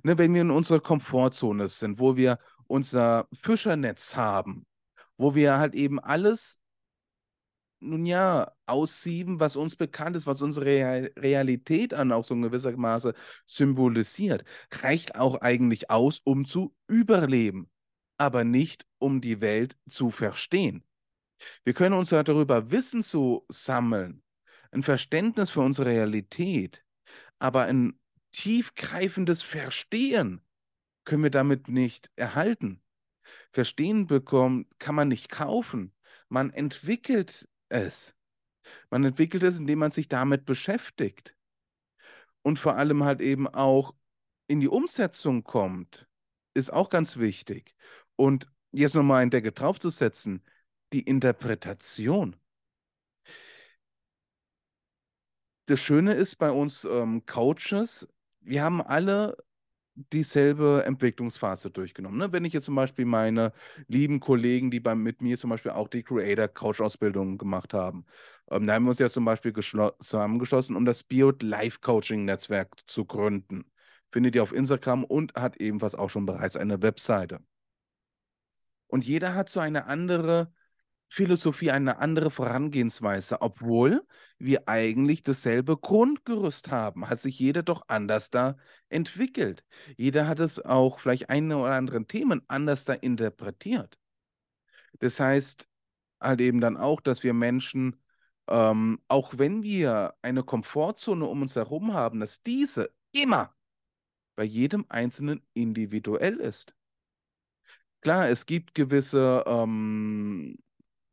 Ne, 0.04 0.18
wenn 0.18 0.34
wir 0.34 0.42
in 0.42 0.52
unserer 0.52 0.80
Komfortzone 0.80 1.68
sind, 1.68 2.00
wo 2.00 2.16
wir 2.16 2.40
unser 2.68 3.28
Fischernetz 3.34 4.16
haben, 4.16 4.66
wo 5.18 5.36
wir 5.36 5.58
halt 5.58 5.74
eben 5.74 6.00
alles, 6.00 6.60
nun 7.80 8.06
ja, 8.06 8.52
aussieben, 8.66 9.40
was 9.40 9.56
uns 9.56 9.76
bekannt 9.76 10.16
ist, 10.16 10.28
was 10.28 10.42
unsere 10.42 10.66
Real 10.66 11.12
Realität 11.18 11.94
an 11.94 12.12
auch 12.12 12.24
so 12.24 12.34
in 12.34 12.42
gewisser 12.42 12.76
Maße 12.76 13.14
symbolisiert, 13.46 14.44
reicht 14.72 15.16
auch 15.16 15.42
eigentlich 15.42 15.90
aus, 15.90 16.20
um 16.24 16.46
zu 16.46 16.76
überleben, 16.88 17.70
aber 18.18 18.44
nicht 18.44 18.86
um 19.00 19.22
die 19.22 19.42
Welt 19.42 19.78
zu 19.90 20.12
verstehen. 20.12 20.84
Wir 21.64 21.74
können 21.74 21.96
uns 21.96 22.10
ja 22.10 22.24
darüber 22.24 22.72
Wissen 22.72 23.04
zu 23.04 23.46
sammeln, 23.50 24.24
ein 24.72 24.84
Verständnis 24.84 25.52
für 25.52 25.62
unsere 25.62 25.90
Realität, 25.90 26.84
aber 27.40 27.64
ein 27.64 28.00
tiefgreifendes 28.32 29.44
Verstehen 29.44 30.42
können 31.06 31.24
wir 31.24 31.30
damit 31.32 31.68
nicht 31.68 32.10
erhalten. 32.16 32.82
Verstehen 33.52 34.08
bekommen 34.08 34.68
kann 34.80 34.96
man 34.96 35.08
nicht 35.08 35.30
kaufen. 35.30 35.94
Man 36.30 36.52
entwickelt 36.52 37.48
es. 37.70 38.16
Man 38.90 39.04
entwickelt 39.04 39.44
es, 39.44 39.60
indem 39.60 39.80
man 39.80 39.92
sich 39.92 40.08
damit 40.08 40.46
beschäftigt. 40.46 41.36
Und 42.42 42.60
vor 42.60 42.76
allem 42.76 43.04
halt 43.04 43.22
eben 43.22 43.48
auch 43.48 43.94
in 44.48 44.60
die 44.60 44.68
Umsetzung 44.68 45.44
kommt, 45.44 46.08
ist 46.54 46.72
auch 46.72 46.90
ganz 46.90 47.18
wichtig. 47.18 47.76
Und 48.16 48.48
jetzt 48.72 48.96
nochmal 48.96 49.22
einen 49.22 49.32
Deckel 49.32 49.52
draufzusetzen, 49.52 50.44
die 50.94 51.02
Interpretation. 51.02 52.36
Das 55.66 55.82
Schöne 55.82 56.14
ist 56.14 56.38
bei 56.38 56.50
uns 56.50 56.86
ähm, 56.86 57.26
Coaches, 57.26 58.08
wir 58.40 58.64
haben 58.64 58.82
alle 58.82 59.36
dieselbe 60.14 60.84
Entwicklungsphase 60.86 61.72
durchgenommen. 61.72 62.18
Ne? 62.18 62.32
Wenn 62.32 62.46
ich 62.46 62.54
jetzt 62.54 62.66
zum 62.66 62.76
Beispiel 62.76 63.06
meine 63.06 63.54
lieben 63.88 64.20
Kollegen, 64.20 64.72
die 64.72 64.80
bei, 64.80 64.96
mit 64.96 65.22
mir 65.22 65.38
zum 65.38 65.50
Beispiel 65.50 65.72
auch 65.72 65.88
die 65.88 66.04
Creator-Coach-Ausbildung 66.04 67.38
gemacht 67.38 67.74
haben, 67.74 68.06
ähm, 68.52 68.68
da 68.68 68.74
haben 68.74 68.86
wir 68.86 68.92
uns 68.92 69.00
ja 69.00 69.10
zum 69.10 69.26
Beispiel 69.26 69.54
zusammengeschlossen, 69.54 70.76
um 70.76 70.86
das 70.86 71.04
Biot 71.04 71.44
Life 71.44 71.80
Coaching-Netzwerk 71.82 72.76
zu 72.88 73.06
gründen. 73.06 73.66
Findet 74.10 74.36
ihr 74.36 74.44
auf 74.44 74.54
Instagram 74.54 75.04
und 75.04 75.36
hat 75.36 75.58
ebenfalls 75.58 75.96
auch 75.96 76.10
schon 76.10 76.26
bereits 76.26 76.56
eine 76.56 76.82
Webseite. 76.82 77.40
Und 78.88 79.06
jeder 79.06 79.36
hat 79.36 79.50
so 79.50 79.60
eine 79.60 79.86
andere 79.86 80.54
Philosophie, 81.10 81.72
eine 81.72 82.00
andere 82.00 82.32
Vorangehensweise, 82.32 83.42
obwohl 83.42 84.06
wir 84.40 84.68
eigentlich 84.68 85.24
dasselbe 85.24 85.78
Grundgerüst 85.78 86.70
haben, 86.70 87.10
hat 87.10 87.20
sich 87.20 87.40
jeder 87.40 87.64
doch 87.64 87.84
anders 87.88 88.30
da 88.30 88.58
entwickelt. 88.90 89.64
Jeder 89.96 90.28
hat 90.28 90.40
es 90.40 90.60
auch 90.64 91.00
vielleicht 91.00 91.30
eine 91.30 91.58
oder 91.58 91.74
anderen 91.74 92.08
Themen 92.08 92.42
anders 92.48 92.86
da 92.86 92.94
interpretiert. 92.94 93.98
Das 95.00 95.20
heißt 95.20 95.68
halt 96.20 96.42
eben 96.42 96.60
dann 96.60 96.78
auch, 96.78 97.02
dass 97.02 97.24
wir 97.24 97.34
Menschen, 97.34 98.02
ähm, 98.48 99.00
auch 99.08 99.38
wenn 99.38 99.64
wir 99.64 100.16
eine 100.22 100.44
Komfortzone 100.44 101.26
um 101.26 101.42
uns 101.42 101.56
herum 101.56 101.94
haben, 101.94 102.20
dass 102.20 102.44
diese 102.44 102.92
immer 103.14 103.54
bei 104.36 104.44
jedem 104.44 104.86
Einzelnen 104.90 105.42
individuell 105.54 106.36
ist. 106.36 106.74
Klar, 108.02 108.30
es 108.30 108.46
gibt 108.46 108.76
gewisse 108.76 109.44
ähm, 109.48 110.58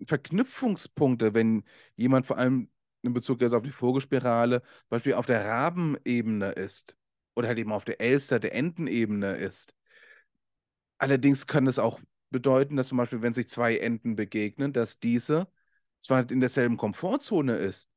Verknüpfungspunkte, 0.06 1.34
wenn 1.34 1.64
jemand 1.96 2.26
vor 2.26 2.38
allem 2.38 2.70
in 3.02 3.12
Bezug 3.12 3.40
jetzt 3.40 3.52
auf 3.52 3.62
die 3.62 3.70
Vogelspirale, 3.70 4.60
zum 4.62 4.88
Beispiel 4.88 5.14
auf 5.14 5.26
der 5.26 5.44
Rabenebene 5.44 6.52
ist 6.52 6.96
oder 7.34 7.48
halt 7.48 7.58
eben 7.58 7.72
auf 7.72 7.84
der 7.84 8.00
Elster, 8.00 8.40
der 8.40 8.54
Entenebene 8.54 9.36
ist. 9.36 9.74
Allerdings 10.98 11.46
kann 11.46 11.66
es 11.66 11.78
auch 11.78 12.00
bedeuten, 12.30 12.76
dass 12.76 12.88
zum 12.88 12.98
Beispiel, 12.98 13.22
wenn 13.22 13.34
sich 13.34 13.48
zwei 13.48 13.76
Enten 13.76 14.16
begegnen, 14.16 14.72
dass 14.72 14.98
diese 14.98 15.48
zwar 16.00 16.30
in 16.30 16.40
derselben 16.40 16.76
Komfortzone 16.76 17.56
ist, 17.56 17.88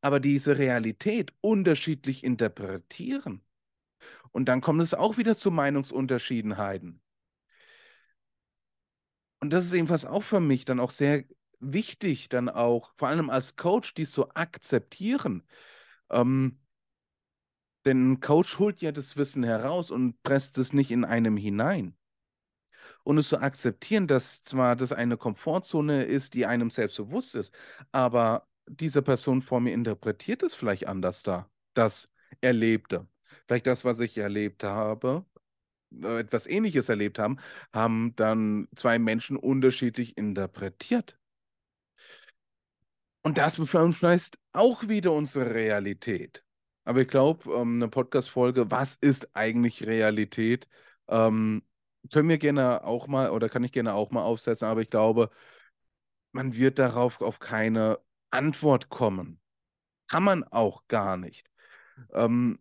aber 0.00 0.20
diese 0.20 0.58
Realität 0.58 1.32
unterschiedlich 1.40 2.24
interpretieren. 2.24 3.42
Und 4.32 4.46
dann 4.48 4.60
kommt 4.60 4.80
es 4.80 4.94
auch 4.94 5.18
wieder 5.18 5.36
zu 5.36 5.50
Meinungsunterschiedenheiten. 5.50 7.02
Und 9.40 9.52
das 9.52 9.64
ist 9.64 9.72
ebenfalls 9.72 10.04
auch 10.04 10.22
für 10.22 10.40
mich 10.40 10.64
dann 10.64 10.80
auch 10.80 10.90
sehr 10.90 11.24
wichtig, 11.60 12.28
dann 12.28 12.48
auch, 12.48 12.92
vor 12.96 13.08
allem 13.08 13.30
als 13.30 13.56
Coach, 13.56 13.94
dies 13.94 14.12
zu 14.12 14.30
akzeptieren. 14.34 15.42
Ähm, 16.10 16.58
denn 17.86 18.12
ein 18.12 18.20
Coach 18.20 18.58
holt 18.58 18.80
ja 18.80 18.92
das 18.92 19.16
Wissen 19.16 19.42
heraus 19.42 19.90
und 19.90 20.22
presst 20.22 20.58
es 20.58 20.72
nicht 20.72 20.90
in 20.90 21.04
einem 21.04 21.36
hinein. 21.36 21.96
Und 23.04 23.18
es 23.18 23.28
zu 23.28 23.38
akzeptieren, 23.40 24.06
dass 24.06 24.42
zwar 24.44 24.76
das 24.76 24.92
eine 24.92 25.16
Komfortzone 25.16 26.04
ist, 26.04 26.34
die 26.34 26.46
einem 26.46 26.70
selbstbewusst 26.70 27.34
ist, 27.34 27.54
aber 27.92 28.46
diese 28.66 29.02
Person 29.02 29.42
vor 29.42 29.60
mir 29.60 29.72
interpretiert 29.72 30.42
es 30.42 30.54
vielleicht 30.54 30.86
anders 30.86 31.22
da, 31.22 31.50
das 31.74 32.08
Erlebte. 32.40 33.08
Vielleicht 33.46 33.66
das, 33.66 33.84
was 33.84 34.00
ich 34.00 34.18
erlebt 34.18 34.64
habe, 34.64 35.24
äh, 36.02 36.20
etwas 36.20 36.46
Ähnliches 36.46 36.88
erlebt 36.88 37.18
haben, 37.18 37.38
haben 37.72 38.14
dann 38.16 38.68
zwei 38.76 38.98
Menschen 38.98 39.36
unterschiedlich 39.36 40.16
interpretiert. 40.16 41.19
Und 43.22 43.38
das 43.38 43.56
beeinflusst 43.56 44.38
auch 44.52 44.88
wieder 44.88 45.12
unsere 45.12 45.54
Realität. 45.54 46.42
Aber 46.84 47.02
ich 47.02 47.08
glaube, 47.08 47.52
ähm, 47.52 47.76
eine 47.76 47.88
Podcast-Folge, 47.88 48.70
was 48.70 48.94
ist 49.00 49.36
eigentlich 49.36 49.86
Realität, 49.86 50.68
ähm, 51.08 51.62
können 52.12 52.28
wir 52.28 52.38
gerne 52.38 52.84
auch 52.84 53.06
mal 53.06 53.30
oder 53.30 53.48
kann 53.48 53.64
ich 53.64 53.72
gerne 53.72 53.94
auch 53.94 54.10
mal 54.10 54.22
aufsetzen, 54.22 54.66
aber 54.66 54.80
ich 54.80 54.90
glaube, 54.90 55.30
man 56.32 56.54
wird 56.54 56.78
darauf 56.78 57.20
auf 57.20 57.38
keine 57.38 57.98
Antwort 58.30 58.88
kommen. 58.88 59.40
Kann 60.08 60.24
man 60.24 60.44
auch 60.44 60.86
gar 60.88 61.16
nicht. 61.16 61.48
Ähm, 62.12 62.58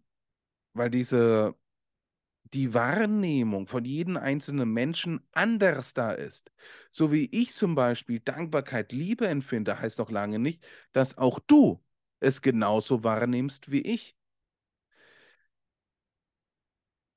weil 0.74 0.89
diese 0.89 1.56
die 2.53 2.74
Wahrnehmung 2.74 3.68
von 3.68 3.86
jedem 3.86 4.18
einzelnen 4.18 4.72
Menschen 4.72 5.22
anders 5.32 5.94
da 5.94 6.12
ist. 6.12 6.51
So 6.89 7.12
wie 7.12 7.25
ich 7.32 7.53
zum 7.53 7.75
Beispiel 7.75 8.20
Dankbarkeit, 8.20 8.91
Liebe 8.91 9.27
empfinde, 9.27 9.79
heißt 9.79 10.00
noch 10.00 10.12
lange 10.12 10.39
nicht, 10.39 10.63
dass 10.91 11.18
auch 11.18 11.39
du 11.39 11.84
es 12.20 12.41
genauso 12.41 13.03
wahrnimmst 13.03 13.72
wie 13.72 13.82
ich. 13.82 14.15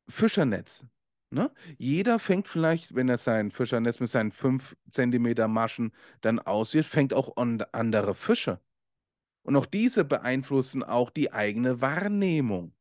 Fischernetz. 0.09 0.85
Ne? 1.31 1.51
Jeder 1.79 2.19
fängt 2.19 2.47
vielleicht, 2.47 2.95
wenn 2.95 3.09
er 3.09 3.17
sein 3.17 3.51
Fischernetz 3.51 4.01
mit 4.01 4.11
seinen 4.11 4.33
5 4.33 4.77
cm 4.91 5.51
Maschen 5.51 5.93
dann 6.21 6.39
auswirft, 6.39 6.91
fängt 6.91 7.15
auch 7.15 7.37
an 7.37 7.63
andere 7.73 8.15
Fische. 8.15 8.61
Und 9.43 9.57
auch 9.57 9.67
diese 9.67 10.05
beeinflussen 10.05 10.83
auch 10.83 11.11
die 11.11 11.33
eigene 11.33 11.81
Wahrnehmung. 11.81 12.75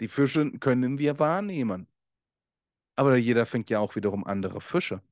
Die 0.00 0.08
Fische 0.08 0.50
können 0.58 0.98
wir 0.98 1.18
wahrnehmen. 1.18 1.88
Aber 2.96 3.16
jeder 3.16 3.46
fängt 3.46 3.70
ja 3.70 3.78
auch 3.78 3.96
wiederum 3.96 4.24
andere 4.24 4.60
Fische. 4.60 5.02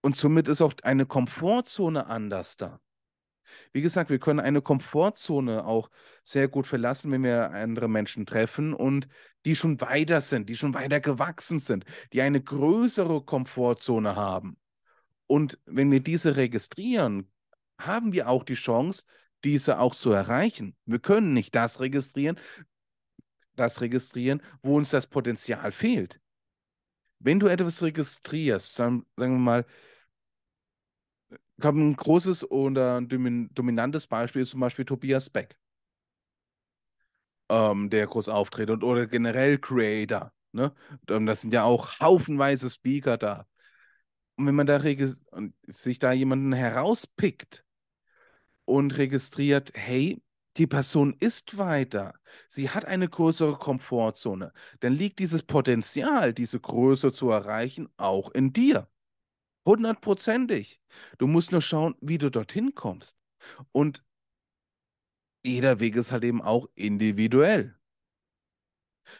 Und 0.00 0.16
somit 0.16 0.48
ist 0.48 0.60
auch 0.60 0.74
eine 0.82 1.06
Komfortzone 1.06 2.06
anders 2.06 2.56
da. 2.56 2.80
Wie 3.72 3.82
gesagt, 3.82 4.10
wir 4.10 4.18
können 4.18 4.40
eine 4.40 4.62
Komfortzone 4.62 5.64
auch 5.64 5.90
sehr 6.24 6.48
gut 6.48 6.66
verlassen, 6.66 7.10
wenn 7.12 7.22
wir 7.22 7.50
andere 7.50 7.88
Menschen 7.88 8.26
treffen 8.26 8.74
und 8.74 9.08
die 9.44 9.56
schon 9.56 9.80
weiter 9.80 10.20
sind, 10.20 10.48
die 10.48 10.56
schon 10.56 10.74
weiter 10.74 11.00
gewachsen 11.00 11.58
sind, 11.58 11.84
die 12.12 12.22
eine 12.22 12.42
größere 12.42 13.24
Komfortzone 13.24 14.16
haben. 14.16 14.56
Und 15.26 15.58
wenn 15.66 15.90
wir 15.90 16.00
diese 16.00 16.36
registrieren, 16.36 17.30
haben 17.78 18.12
wir 18.12 18.28
auch 18.28 18.44
die 18.44 18.54
Chance, 18.54 19.04
diese 19.44 19.78
auch 19.78 19.94
zu 19.94 20.12
erreichen. 20.12 20.76
Wir 20.86 20.98
können 20.98 21.32
nicht 21.32 21.54
das 21.54 21.80
registrieren, 21.80 22.38
das 23.56 23.80
registrieren, 23.80 24.42
wo 24.62 24.76
uns 24.76 24.90
das 24.90 25.06
Potenzial 25.06 25.72
fehlt. 25.72 26.20
Wenn 27.18 27.40
du 27.40 27.46
etwas 27.48 27.82
registrierst, 27.82 28.78
dann 28.78 29.04
sagen 29.16 29.34
wir 29.34 29.38
mal, 29.38 29.66
Ich 31.56 31.60
glaube, 31.62 31.80
ein 31.80 31.96
großes 31.96 32.50
oder 32.50 33.00
dominantes 33.02 34.06
Beispiel 34.06 34.42
ist 34.42 34.50
zum 34.50 34.60
Beispiel 34.60 34.84
Tobias 34.84 35.28
Beck, 35.30 35.58
ähm, 37.48 37.90
der 37.90 38.06
groß 38.06 38.28
auftritt 38.28 38.70
und 38.70 38.84
oder 38.84 39.06
generell 39.06 39.58
Creator. 39.58 40.32
Ne? 40.52 40.72
Das 41.06 41.40
sind 41.42 41.52
ja 41.52 41.64
auch 41.64 42.00
haufenweise 42.00 42.70
Speaker 42.70 43.18
da. 43.18 43.46
Und 44.36 44.46
wenn 44.46 44.54
man 44.54 44.66
da 44.66 44.80
sich 45.66 45.98
da 45.98 46.12
jemanden 46.12 46.52
herauspickt 46.52 47.65
und 48.66 48.98
registriert, 48.98 49.72
hey, 49.74 50.22
die 50.58 50.66
Person 50.66 51.14
ist 51.20 51.58
weiter, 51.58 52.14
sie 52.48 52.70
hat 52.70 52.84
eine 52.84 53.08
größere 53.08 53.56
Komfortzone, 53.58 54.52
dann 54.80 54.92
liegt 54.92 55.18
dieses 55.18 55.42
Potenzial, 55.42 56.34
diese 56.34 56.60
Größe 56.60 57.12
zu 57.12 57.30
erreichen, 57.30 57.88
auch 57.96 58.30
in 58.32 58.52
dir. 58.52 58.88
Hundertprozentig. 59.66 60.80
Du 61.18 61.26
musst 61.26 61.52
nur 61.52 61.62
schauen, 61.62 61.96
wie 62.00 62.18
du 62.18 62.30
dorthin 62.30 62.74
kommst. 62.74 63.16
Und 63.72 64.04
jeder 65.44 65.80
Weg 65.80 65.96
ist 65.96 66.12
halt 66.12 66.24
eben 66.24 66.42
auch 66.42 66.68
individuell. 66.74 67.76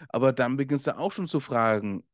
Aber 0.09 0.33
dann 0.33 0.57
beginnst 0.57 0.87
du 0.87 0.97
auch 0.97 1.13
schon 1.13 1.29
zu 1.29 1.41
fragen, 1.41 2.05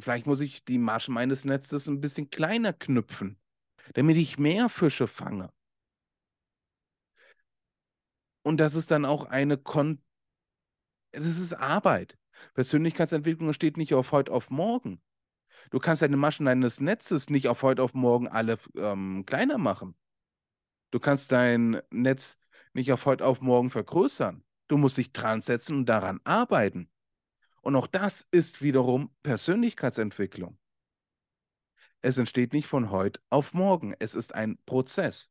vielleicht 0.00 0.26
muss 0.26 0.40
ich 0.40 0.64
die 0.64 0.78
Masche 0.78 1.12
meines 1.12 1.44
Netzes 1.44 1.86
ein 1.88 2.00
bisschen 2.00 2.30
kleiner 2.30 2.72
knüpfen, 2.72 3.38
damit 3.94 4.16
ich 4.16 4.38
mehr 4.38 4.68
Fische 4.68 5.08
fange. 5.08 5.52
Und 8.42 8.58
das 8.58 8.74
ist 8.74 8.90
dann 8.90 9.04
auch 9.04 9.24
eine 9.24 9.58
Kon 9.58 10.02
das 11.12 11.38
ist 11.38 11.54
Arbeit. 11.54 12.16
Persönlichkeitsentwicklung 12.54 13.52
steht 13.52 13.76
nicht 13.76 13.94
auf 13.94 14.12
heute 14.12 14.32
auf 14.32 14.50
morgen. 14.50 15.02
Du 15.70 15.78
kannst 15.78 16.02
deine 16.02 16.16
Maschen 16.16 16.46
deines 16.46 16.80
Netzes 16.80 17.30
nicht 17.30 17.48
auf 17.48 17.62
heute 17.62 17.82
auf 17.82 17.94
morgen 17.94 18.28
alle 18.28 18.58
ähm, 18.76 19.24
kleiner 19.26 19.58
machen. 19.58 19.96
Du 20.90 20.98
kannst 20.98 21.32
dein 21.32 21.80
Netz 21.90 22.38
nicht 22.72 22.92
auf 22.92 23.06
heute 23.06 23.26
auf 23.26 23.40
morgen 23.40 23.70
vergrößern. 23.70 24.44
Du 24.68 24.78
musst 24.78 24.96
dich 24.96 25.12
dran 25.12 25.42
setzen 25.42 25.78
und 25.78 25.86
daran 25.86 26.20
arbeiten. 26.24 26.90
Und 27.60 27.76
auch 27.76 27.86
das 27.86 28.26
ist 28.30 28.62
wiederum 28.62 29.14
Persönlichkeitsentwicklung. 29.22 30.58
Es 32.00 32.16
entsteht 32.16 32.52
nicht 32.52 32.66
von 32.66 32.90
heute 32.90 33.20
auf 33.28 33.52
morgen. 33.52 33.94
Es 33.98 34.14
ist 34.14 34.34
ein 34.34 34.58
Prozess. 34.64 35.28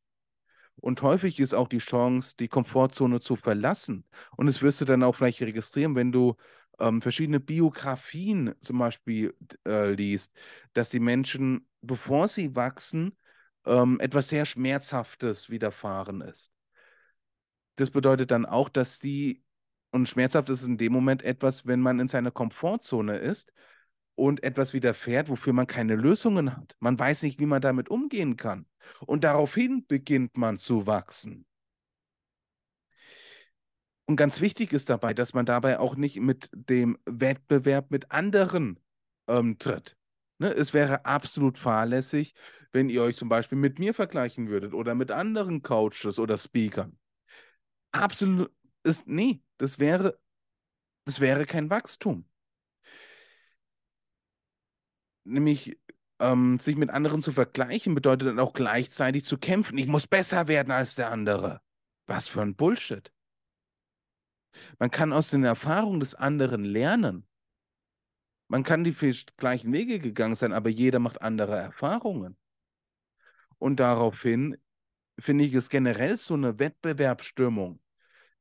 Und 0.80 1.02
häufig 1.02 1.38
ist 1.40 1.54
auch 1.54 1.68
die 1.68 1.78
Chance, 1.78 2.34
die 2.38 2.48
Komfortzone 2.48 3.20
zu 3.20 3.36
verlassen. 3.36 4.04
Und 4.36 4.46
das 4.46 4.62
wirst 4.62 4.80
du 4.80 4.84
dann 4.84 5.02
auch 5.02 5.14
vielleicht 5.14 5.42
registrieren, 5.42 5.94
wenn 5.94 6.12
du 6.12 6.36
ähm, 6.78 7.02
verschiedene 7.02 7.40
Biografien 7.40 8.54
zum 8.60 8.78
Beispiel 8.78 9.34
äh, 9.66 9.92
liest, 9.92 10.32
dass 10.72 10.90
die 10.90 11.00
Menschen, 11.00 11.68
bevor 11.82 12.28
sie 12.28 12.56
wachsen, 12.56 13.16
ähm, 13.66 14.00
etwas 14.00 14.28
sehr 14.28 14.46
Schmerzhaftes 14.46 15.50
widerfahren 15.50 16.22
ist. 16.22 16.50
Das 17.76 17.90
bedeutet 17.90 18.30
dann 18.30 18.46
auch, 18.46 18.68
dass 18.68 18.98
die, 18.98 19.42
und 19.90 20.08
schmerzhaft 20.08 20.48
ist 20.48 20.64
in 20.64 20.78
dem 20.78 20.92
Moment 20.92 21.22
etwas, 21.22 21.66
wenn 21.66 21.80
man 21.80 22.00
in 22.00 22.08
seiner 22.08 22.30
Komfortzone 22.30 23.16
ist 23.18 23.52
und 24.20 24.42
etwas 24.42 24.74
widerfährt, 24.74 25.30
wofür 25.30 25.54
man 25.54 25.66
keine 25.66 25.96
Lösungen 25.96 26.54
hat. 26.54 26.76
Man 26.78 26.98
weiß 26.98 27.22
nicht, 27.22 27.40
wie 27.40 27.46
man 27.46 27.62
damit 27.62 27.88
umgehen 27.88 28.36
kann. 28.36 28.66
Und 29.06 29.24
daraufhin 29.24 29.86
beginnt 29.86 30.36
man 30.36 30.58
zu 30.58 30.86
wachsen. 30.86 31.46
Und 34.04 34.16
ganz 34.16 34.42
wichtig 34.42 34.74
ist 34.74 34.90
dabei, 34.90 35.14
dass 35.14 35.32
man 35.32 35.46
dabei 35.46 35.78
auch 35.78 35.96
nicht 35.96 36.20
mit 36.20 36.50
dem 36.52 36.98
Wettbewerb 37.06 37.90
mit 37.90 38.10
anderen 38.10 38.78
ähm, 39.26 39.56
tritt. 39.58 39.96
Ne? 40.36 40.52
Es 40.52 40.74
wäre 40.74 41.06
absolut 41.06 41.56
fahrlässig, 41.56 42.34
wenn 42.72 42.90
ihr 42.90 43.02
euch 43.02 43.16
zum 43.16 43.30
Beispiel 43.30 43.56
mit 43.56 43.78
mir 43.78 43.94
vergleichen 43.94 44.48
würdet 44.48 44.74
oder 44.74 44.94
mit 44.94 45.10
anderen 45.10 45.62
Coaches 45.62 46.18
oder 46.18 46.36
Speakern. 46.36 46.98
Absolut 47.92 48.52
ist, 48.82 49.06
nee, 49.06 49.40
das 49.56 49.78
wäre, 49.78 50.18
das 51.06 51.20
wäre 51.20 51.46
kein 51.46 51.70
Wachstum. 51.70 52.29
Nämlich 55.24 55.78
ähm, 56.18 56.58
sich 56.58 56.76
mit 56.76 56.90
anderen 56.90 57.22
zu 57.22 57.32
vergleichen, 57.32 57.94
bedeutet 57.94 58.28
dann 58.28 58.38
auch 58.38 58.52
gleichzeitig 58.52 59.24
zu 59.24 59.38
kämpfen. 59.38 59.78
Ich 59.78 59.86
muss 59.86 60.06
besser 60.06 60.48
werden 60.48 60.70
als 60.70 60.94
der 60.94 61.10
andere. 61.10 61.60
Was 62.06 62.28
für 62.28 62.42
ein 62.42 62.56
Bullshit. 62.56 63.12
Man 64.78 64.90
kann 64.90 65.12
aus 65.12 65.30
den 65.30 65.44
Erfahrungen 65.44 66.00
des 66.00 66.14
anderen 66.14 66.64
lernen. 66.64 67.26
Man 68.48 68.64
kann 68.64 68.82
die 68.82 68.96
gleichen 69.36 69.72
Wege 69.72 70.00
gegangen 70.00 70.34
sein, 70.34 70.52
aber 70.52 70.70
jeder 70.70 70.98
macht 70.98 71.22
andere 71.22 71.56
Erfahrungen. 71.56 72.36
Und 73.58 73.78
daraufhin 73.78 74.56
finde 75.18 75.44
ich 75.44 75.54
es 75.54 75.68
generell 75.68 76.16
so 76.16 76.34
eine 76.34 76.58
Wettbewerbsstimmung 76.58 77.80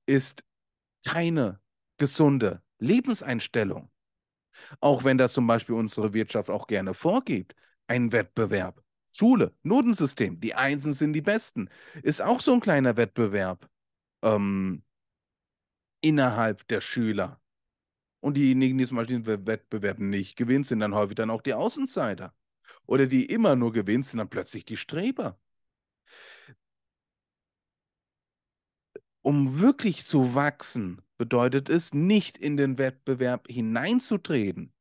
ist 0.06 0.44
keine 1.06 1.62
gesunde 1.98 2.64
Lebenseinstellung. 2.80 3.92
Auch 4.80 5.04
wenn 5.04 5.18
das 5.18 5.34
zum 5.34 5.48
Beispiel 5.48 5.76
unsere 5.76 6.14
Wirtschaft 6.14 6.50
auch 6.50 6.68
gerne 6.68 6.94
vorgibt. 6.94 7.56
Ein 7.88 8.12
Wettbewerb. 8.12 8.84
Schule, 9.12 9.56
Notensystem, 9.64 10.40
die 10.40 10.54
Einsen 10.54 10.94
sind 10.94 11.14
die 11.14 11.22
Besten. 11.22 11.70
Ist 12.04 12.22
auch 12.22 12.42
so 12.42 12.54
ein 12.54 12.60
kleiner 12.60 12.96
Wettbewerb. 12.96 13.68
Ähm, 14.22 14.84
innerhalb 16.02 16.68
der 16.68 16.82
Schüler. 16.82 17.42
Und 18.22 18.36
diejenigen, 18.36 18.78
die 18.78 18.86
zum 18.86 18.98
Beispiel 18.98 19.22
den 19.22 19.48
Wettbewerb 19.48 20.00
nicht 20.00 20.36
gewinnen, 20.36 20.64
sind 20.64 20.80
dann 20.82 20.94
häufig 20.94 21.16
dann 21.16 21.30
auch 21.30 21.42
die 21.42 21.54
Außenseiter. 21.54 22.34
Oder 22.86 23.08
die 23.08 23.26
immer 23.26 23.56
nur 23.56 23.72
gewinnen, 23.72 24.04
sind 24.04 24.18
dann 24.18 24.30
plötzlich 24.30 24.66
die 24.66 24.78
Streber. 24.78 25.40
Um 29.30 29.60
wirklich 29.60 30.08
zu 30.08 30.34
wachsen, 30.34 31.04
bedeutet 31.20 31.70
es, 31.70 31.94
nicht 31.94 32.36
in 32.36 32.58
den 32.58 32.80
Wettbewerb 32.80 33.46
hineinzutreten, 33.48 34.74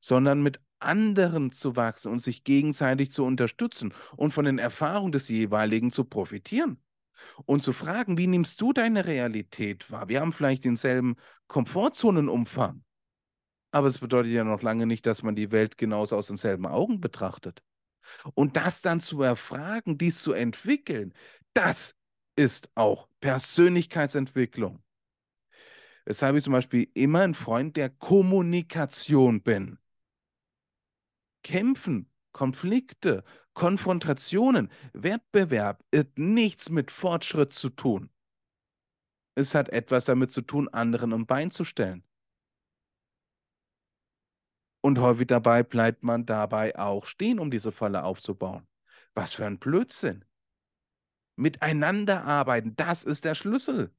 sondern 0.00 0.40
mit 0.40 0.62
anderen 0.78 1.52
zu 1.52 1.76
wachsen 1.76 2.10
und 2.10 2.20
sich 2.20 2.42
gegenseitig 2.42 3.12
zu 3.12 3.22
unterstützen 3.22 3.92
und 4.16 4.32
von 4.32 4.46
den 4.46 4.58
Erfahrungen 4.58 5.12
des 5.12 5.28
jeweiligen 5.28 5.92
zu 5.92 6.06
profitieren 6.06 6.82
und 7.44 7.62
zu 7.62 7.74
fragen, 7.74 8.16
wie 8.16 8.28
nimmst 8.28 8.62
du 8.62 8.72
deine 8.72 9.04
Realität 9.04 9.90
wahr? 9.90 10.08
Wir 10.08 10.22
haben 10.22 10.32
vielleicht 10.32 10.64
denselben 10.64 11.16
Komfortzonenumfang, 11.48 12.82
aber 13.72 13.88
es 13.88 13.98
bedeutet 13.98 14.32
ja 14.32 14.42
noch 14.42 14.62
lange 14.62 14.86
nicht, 14.86 15.04
dass 15.04 15.22
man 15.22 15.36
die 15.36 15.52
Welt 15.52 15.76
genauso 15.76 16.16
aus 16.16 16.28
denselben 16.28 16.64
Augen 16.64 17.02
betrachtet. 17.02 17.62
Und 18.32 18.56
das 18.56 18.80
dann 18.80 19.00
zu 19.00 19.20
erfragen, 19.20 19.98
dies 19.98 20.22
zu 20.22 20.32
entwickeln, 20.32 21.12
das 21.52 21.94
ist 22.36 22.70
auch 22.74 23.11
Persönlichkeitsentwicklung. 23.22 24.82
Weshalb 26.04 26.36
ich 26.36 26.42
zum 26.42 26.52
Beispiel 26.52 26.90
immer 26.92 27.20
ein 27.20 27.34
Freund 27.34 27.76
der 27.76 27.88
Kommunikation 27.88 29.42
bin. 29.42 29.78
Kämpfen, 31.44 32.10
Konflikte, 32.32 33.22
Konfrontationen, 33.54 34.70
Wettbewerb 34.92 35.84
hat 35.94 36.18
nichts 36.18 36.68
mit 36.68 36.90
Fortschritt 36.90 37.52
zu 37.52 37.70
tun. 37.70 38.10
Es 39.36 39.54
hat 39.54 39.68
etwas 39.68 40.04
damit 40.04 40.32
zu 40.32 40.42
tun, 40.42 40.68
anderen 40.68 41.12
um 41.12 41.24
Bein 41.24 41.52
zu 41.52 41.64
stellen. 41.64 42.04
Und 44.80 44.98
häufig 44.98 45.28
dabei 45.28 45.62
bleibt 45.62 46.02
man 46.02 46.26
dabei 46.26 46.76
auch 46.76 47.06
stehen, 47.06 47.38
um 47.38 47.52
diese 47.52 47.70
Falle 47.70 48.02
aufzubauen. 48.02 48.66
Was 49.14 49.34
für 49.34 49.46
ein 49.46 49.60
Blödsinn. 49.60 50.24
Miteinander 51.36 52.24
arbeiten, 52.24 52.74
das 52.76 53.02
ist 53.04 53.24
der 53.24 53.34
Schlüssel. 53.34 53.92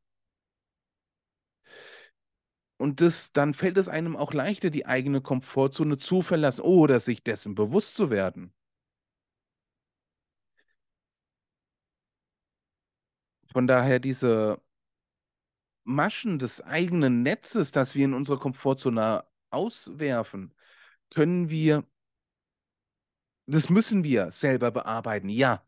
Und 2.78 3.02
das, 3.02 3.32
dann 3.32 3.54
fällt 3.56 3.78
es 3.78 3.88
einem 3.88 4.16
auch 4.16 4.34
leichter, 4.34 4.70
die 4.70 4.86
eigene 4.86 5.22
Komfortzone 5.22 5.98
zu 5.98 6.22
verlassen 6.22 6.62
oder 6.62 7.00
sich 7.00 7.24
dessen 7.24 7.56
bewusst 7.56 7.96
zu 7.96 8.10
werden. 8.10 8.54
Von 13.54 13.68
daher 13.68 14.00
diese 14.00 14.60
Maschen 15.86 16.40
des 16.40 16.62
eigenen 16.62 17.24
Netzes, 17.24 17.72
das 17.72 17.96
wir 17.96 18.06
in 18.06 18.14
unserer 18.14 18.40
Komfortzone 18.40 19.26
auswerfen, 19.50 20.54
können 21.10 21.50
wir, 21.50 21.86
das 23.46 23.70
müssen 23.70 24.04
wir 24.04 24.32
selber 24.34 24.72
bearbeiten, 24.72 25.30
ja. 25.30 25.64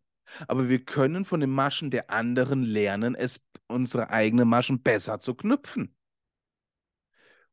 Aber 0.47 0.69
wir 0.69 0.83
können 0.83 1.25
von 1.25 1.39
den 1.39 1.49
Maschen 1.49 1.91
der 1.91 2.09
anderen 2.09 2.63
lernen, 2.63 3.15
es 3.15 3.41
unsere 3.67 4.09
eigenen 4.09 4.47
Maschen 4.47 4.81
besser 4.81 5.19
zu 5.19 5.35
knüpfen. 5.35 5.95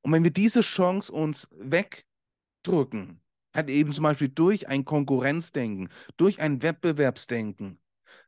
Und 0.02 0.12
wenn 0.12 0.24
wir 0.24 0.32
diese 0.32 0.62
Chance 0.62 1.12
uns 1.12 1.48
wegdrücken, 1.52 3.20
halt 3.54 3.70
eben 3.70 3.92
zum 3.92 4.02
Beispiel 4.04 4.28
durch 4.28 4.68
ein 4.68 4.85
Konkurrenzdenken, 4.85 5.90
durch 6.16 6.40
ein 6.40 6.62
Wettbewerbsdenken, 6.62 7.80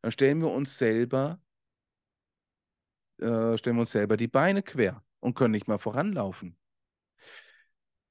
dann 0.02 0.12
stellen 0.12 0.40
wir 0.40 0.50
uns 0.50 0.78
selber 0.78 1.40
äh, 3.18 3.56
stellen 3.58 3.76
wir 3.76 3.80
uns 3.80 3.90
selber 3.90 4.16
die 4.16 4.28
Beine 4.28 4.62
quer 4.62 5.02
und 5.20 5.34
können 5.34 5.52
nicht 5.52 5.68
mal 5.68 5.78
voranlaufen. 5.78 6.56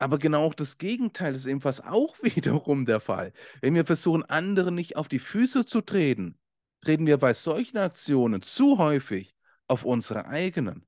Aber 0.04 0.18
genau 0.18 0.44
auch 0.44 0.54
das 0.54 0.80
Gegenteil 0.80 1.34
ist 1.34 1.46
ebenfalls 1.46 1.80
auch 1.80 2.18
wiederum 2.22 2.84
der 2.84 3.00
Fall. 3.00 3.32
Wenn 3.62 3.74
wir 3.74 3.86
versuchen, 3.86 4.24
anderen 4.24 4.76
nicht 4.76 4.98
auf 4.98 5.08
die 5.08 5.20
Füße 5.20 5.66
zu 5.66 5.80
treten, 5.80 6.38
treten 6.82 7.06
wir 7.06 7.18
bei 7.18 7.34
solchen 7.34 7.78
Aktionen 7.78 8.42
zu 8.42 8.80
häufig 8.80 9.34
auf 9.70 9.86
unsere 9.86 10.26
eigenen. 10.26 10.86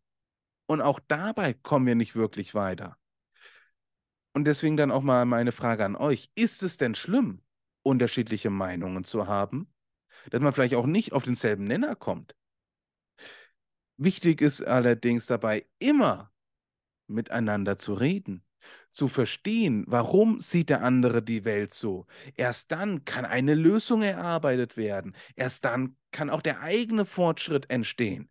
Und 0.68 0.82
auch 0.82 1.00
dabei 1.08 1.54
kommen 1.54 1.86
wir 1.86 1.96
nicht 1.96 2.18
wirklich 2.18 2.56
weiter. 2.56 2.98
Und 4.34 4.44
deswegen 4.44 4.76
dann 4.76 4.92
auch 4.92 5.02
mal 5.02 5.24
meine 5.24 5.54
Frage 5.54 5.86
an 5.86 5.96
euch. 5.96 6.30
Ist 6.36 6.62
es 6.62 6.76
denn 6.76 6.94
schlimm, 6.94 7.42
unterschiedliche 7.84 8.50
Meinungen 8.50 9.06
zu 9.06 9.28
haben? 9.28 9.74
Dass 10.30 10.42
man 10.42 10.52
vielleicht 10.52 10.76
auch 10.76 10.88
nicht 10.88 11.14
auf 11.14 11.24
denselben 11.24 11.64
Nenner 11.64 11.96
kommt? 11.96 12.36
Wichtig 13.96 14.42
ist 14.42 14.62
allerdings 14.62 15.26
dabei 15.26 15.66
immer 15.80 16.34
miteinander 17.08 17.78
zu 17.78 17.94
reden, 17.94 18.46
zu 18.96 19.10
verstehen, 19.10 19.84
warum 19.88 20.40
sieht 20.40 20.70
der 20.70 20.82
andere 20.82 21.22
die 21.22 21.44
Welt 21.44 21.74
so. 21.74 22.08
Erst 22.36 22.72
dann 22.72 23.04
kann 23.04 23.26
eine 23.26 23.54
Lösung 23.54 24.02
erarbeitet 24.02 24.78
werden. 24.78 25.16
Erst 25.36 25.66
dann 25.66 25.98
kann 26.12 26.30
auch 26.30 26.42
der 26.42 26.62
eigene 26.62 27.06
Fortschritt 27.06 27.70
entstehen. 27.70 28.30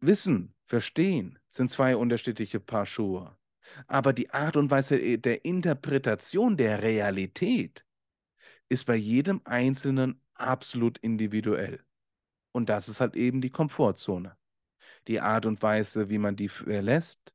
Wissen, 0.00 0.54
verstehen 0.64 1.38
sind 1.50 1.70
zwei 1.70 1.96
unterschiedliche 1.96 2.60
Paar 2.60 2.86
Schuhe. 2.86 3.36
Aber 3.86 4.12
die 4.14 4.30
Art 4.30 4.56
und 4.56 4.70
Weise 4.70 5.18
der 5.18 5.44
Interpretation 5.44 6.56
der 6.56 6.82
Realität 6.82 7.84
ist 8.70 8.84
bei 8.84 8.96
jedem 8.96 9.42
Einzelnen 9.44 10.20
absolut 10.34 10.98
individuell. 10.98 11.84
Und 12.52 12.68
das 12.70 12.88
ist 12.88 13.00
halt 13.00 13.16
eben 13.16 13.40
die 13.42 13.50
Komfortzone. 13.50 14.36
Die 15.08 15.20
Art 15.20 15.46
und 15.46 15.62
Weise, 15.62 16.08
wie 16.08 16.18
man 16.18 16.36
die 16.36 16.48
verlässt, 16.48 17.34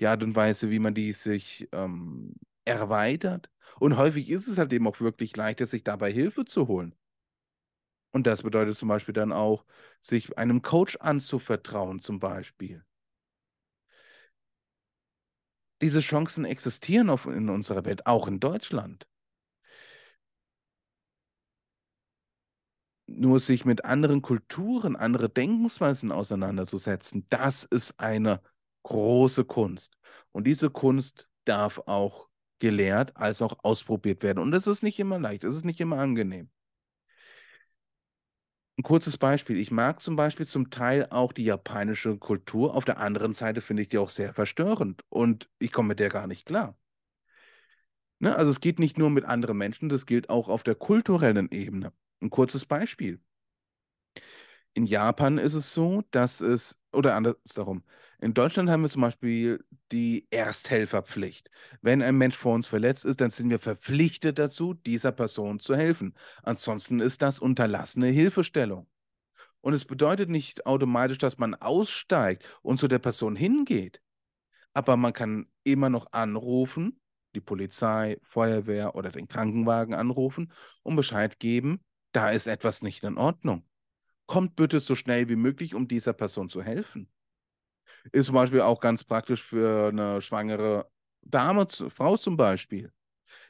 die 0.00 0.06
Art 0.06 0.22
und 0.22 0.34
Weise, 0.36 0.70
wie 0.70 0.78
man 0.78 0.94
die 0.94 1.12
sich 1.12 1.68
ähm, 1.72 2.34
erweitert. 2.64 3.50
Und 3.78 3.96
häufig 3.96 4.30
ist 4.30 4.48
es 4.48 4.58
halt 4.58 4.72
eben 4.72 4.86
auch 4.86 5.00
wirklich 5.00 5.36
leichter, 5.36 5.66
sich 5.66 5.84
dabei 5.84 6.12
Hilfe 6.12 6.44
zu 6.44 6.68
holen. 6.68 6.94
Und 8.12 8.26
das 8.28 8.42
bedeutet 8.42 8.76
zum 8.76 8.88
Beispiel 8.88 9.12
dann 9.12 9.32
auch, 9.32 9.64
sich 10.00 10.38
einem 10.38 10.62
Coach 10.62 10.96
anzuvertrauen, 11.00 11.98
zum 11.98 12.20
Beispiel. 12.20 12.84
Diese 15.82 16.00
Chancen 16.00 16.44
existieren 16.44 17.10
auf, 17.10 17.26
in 17.26 17.48
unserer 17.48 17.84
Welt, 17.84 18.06
auch 18.06 18.28
in 18.28 18.38
Deutschland. 18.38 19.08
Nur 23.16 23.38
sich 23.38 23.64
mit 23.64 23.84
anderen 23.84 24.22
Kulturen, 24.22 24.96
andere 24.96 25.28
Denkensweisen 25.28 26.10
auseinanderzusetzen, 26.10 27.26
das 27.30 27.62
ist 27.64 27.98
eine 28.00 28.40
große 28.82 29.44
Kunst. 29.44 29.96
Und 30.32 30.46
diese 30.46 30.68
Kunst 30.70 31.28
darf 31.44 31.80
auch 31.86 32.28
gelehrt 32.58 33.16
als 33.16 33.42
auch 33.42 33.58
ausprobiert 33.62 34.22
werden. 34.22 34.38
Und 34.40 34.50
das 34.50 34.66
ist 34.66 34.82
nicht 34.82 34.98
immer 34.98 35.18
leicht, 35.18 35.44
es 35.44 35.56
ist 35.56 35.64
nicht 35.64 35.80
immer 35.80 35.98
angenehm. 35.98 36.50
Ein 38.76 38.82
kurzes 38.82 39.16
Beispiel. 39.18 39.58
Ich 39.58 39.70
mag 39.70 40.00
zum 40.02 40.16
Beispiel 40.16 40.46
zum 40.46 40.70
Teil 40.70 41.06
auch 41.10 41.32
die 41.32 41.44
japanische 41.44 42.18
Kultur. 42.18 42.74
Auf 42.74 42.84
der 42.84 42.98
anderen 42.98 43.32
Seite 43.32 43.60
finde 43.60 43.82
ich 43.82 43.88
die 43.88 43.98
auch 43.98 44.08
sehr 44.08 44.34
verstörend 44.34 45.02
und 45.08 45.48
ich 45.60 45.70
komme 45.70 45.88
mit 45.88 46.00
der 46.00 46.08
gar 46.08 46.26
nicht 46.26 46.46
klar. 46.46 46.76
Ne? 48.18 48.34
Also 48.34 48.50
es 48.50 48.60
geht 48.60 48.80
nicht 48.80 48.98
nur 48.98 49.10
mit 49.10 49.24
anderen 49.24 49.58
Menschen, 49.58 49.88
das 49.88 50.06
gilt 50.06 50.28
auch 50.30 50.48
auf 50.48 50.64
der 50.64 50.74
kulturellen 50.74 51.50
Ebene. 51.52 51.92
Ein 52.24 52.30
kurzes 52.30 52.64
Beispiel. 52.64 53.20
In 54.72 54.86
Japan 54.86 55.36
ist 55.36 55.52
es 55.52 55.74
so, 55.74 56.02
dass 56.10 56.40
es, 56.40 56.80
oder 56.90 57.16
andersherum, 57.16 57.84
in 58.18 58.32
Deutschland 58.32 58.70
haben 58.70 58.80
wir 58.80 58.88
zum 58.88 59.02
Beispiel 59.02 59.62
die 59.92 60.26
Ersthelferpflicht. 60.30 61.50
Wenn 61.82 62.00
ein 62.00 62.16
Mensch 62.16 62.34
vor 62.34 62.54
uns 62.54 62.66
verletzt 62.66 63.04
ist, 63.04 63.20
dann 63.20 63.30
sind 63.30 63.50
wir 63.50 63.58
verpflichtet 63.58 64.38
dazu, 64.38 64.72
dieser 64.72 65.12
Person 65.12 65.60
zu 65.60 65.76
helfen. 65.76 66.14
Ansonsten 66.42 67.00
ist 67.00 67.20
das 67.20 67.40
unterlassene 67.40 68.06
Hilfestellung. 68.06 68.88
Und 69.60 69.74
es 69.74 69.84
bedeutet 69.84 70.30
nicht 70.30 70.64
automatisch, 70.64 71.18
dass 71.18 71.36
man 71.36 71.54
aussteigt 71.54 72.42
und 72.62 72.78
zu 72.78 72.88
der 72.88 73.00
Person 73.00 73.36
hingeht. 73.36 74.00
Aber 74.72 74.96
man 74.96 75.12
kann 75.12 75.46
immer 75.62 75.90
noch 75.90 76.10
anrufen, 76.12 76.98
die 77.34 77.42
Polizei, 77.42 78.16
Feuerwehr 78.22 78.94
oder 78.94 79.10
den 79.10 79.28
Krankenwagen 79.28 79.92
anrufen 79.92 80.52
und 80.82 80.96
Bescheid 80.96 81.38
geben, 81.38 81.84
da 82.14 82.30
ist 82.30 82.46
etwas 82.46 82.82
nicht 82.82 83.02
in 83.04 83.18
Ordnung. 83.18 83.64
Kommt 84.26 84.56
bitte 84.56 84.80
so 84.80 84.94
schnell 84.94 85.28
wie 85.28 85.36
möglich, 85.36 85.74
um 85.74 85.88
dieser 85.88 86.12
Person 86.12 86.48
zu 86.48 86.62
helfen. 86.62 87.08
Ist 88.12 88.26
zum 88.26 88.34
Beispiel 88.34 88.60
auch 88.60 88.80
ganz 88.80 89.04
praktisch 89.04 89.42
für 89.42 89.88
eine 89.88 90.20
schwangere 90.20 90.90
Dame, 91.22 91.66
Frau 91.88 92.16
zum 92.16 92.36
Beispiel, 92.36 92.92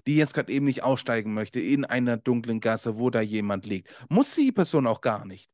die 0.06 0.16
jetzt 0.16 0.34
gerade 0.34 0.52
eben 0.52 0.64
nicht 0.64 0.82
aussteigen 0.82 1.34
möchte 1.34 1.60
in 1.60 1.84
einer 1.84 2.16
dunklen 2.16 2.60
Gasse, 2.60 2.96
wo 2.96 3.10
da 3.10 3.20
jemand 3.20 3.66
liegt. 3.66 3.88
Muss 4.08 4.34
die 4.34 4.52
Person 4.52 4.86
auch 4.86 5.00
gar 5.00 5.24
nicht. 5.24 5.50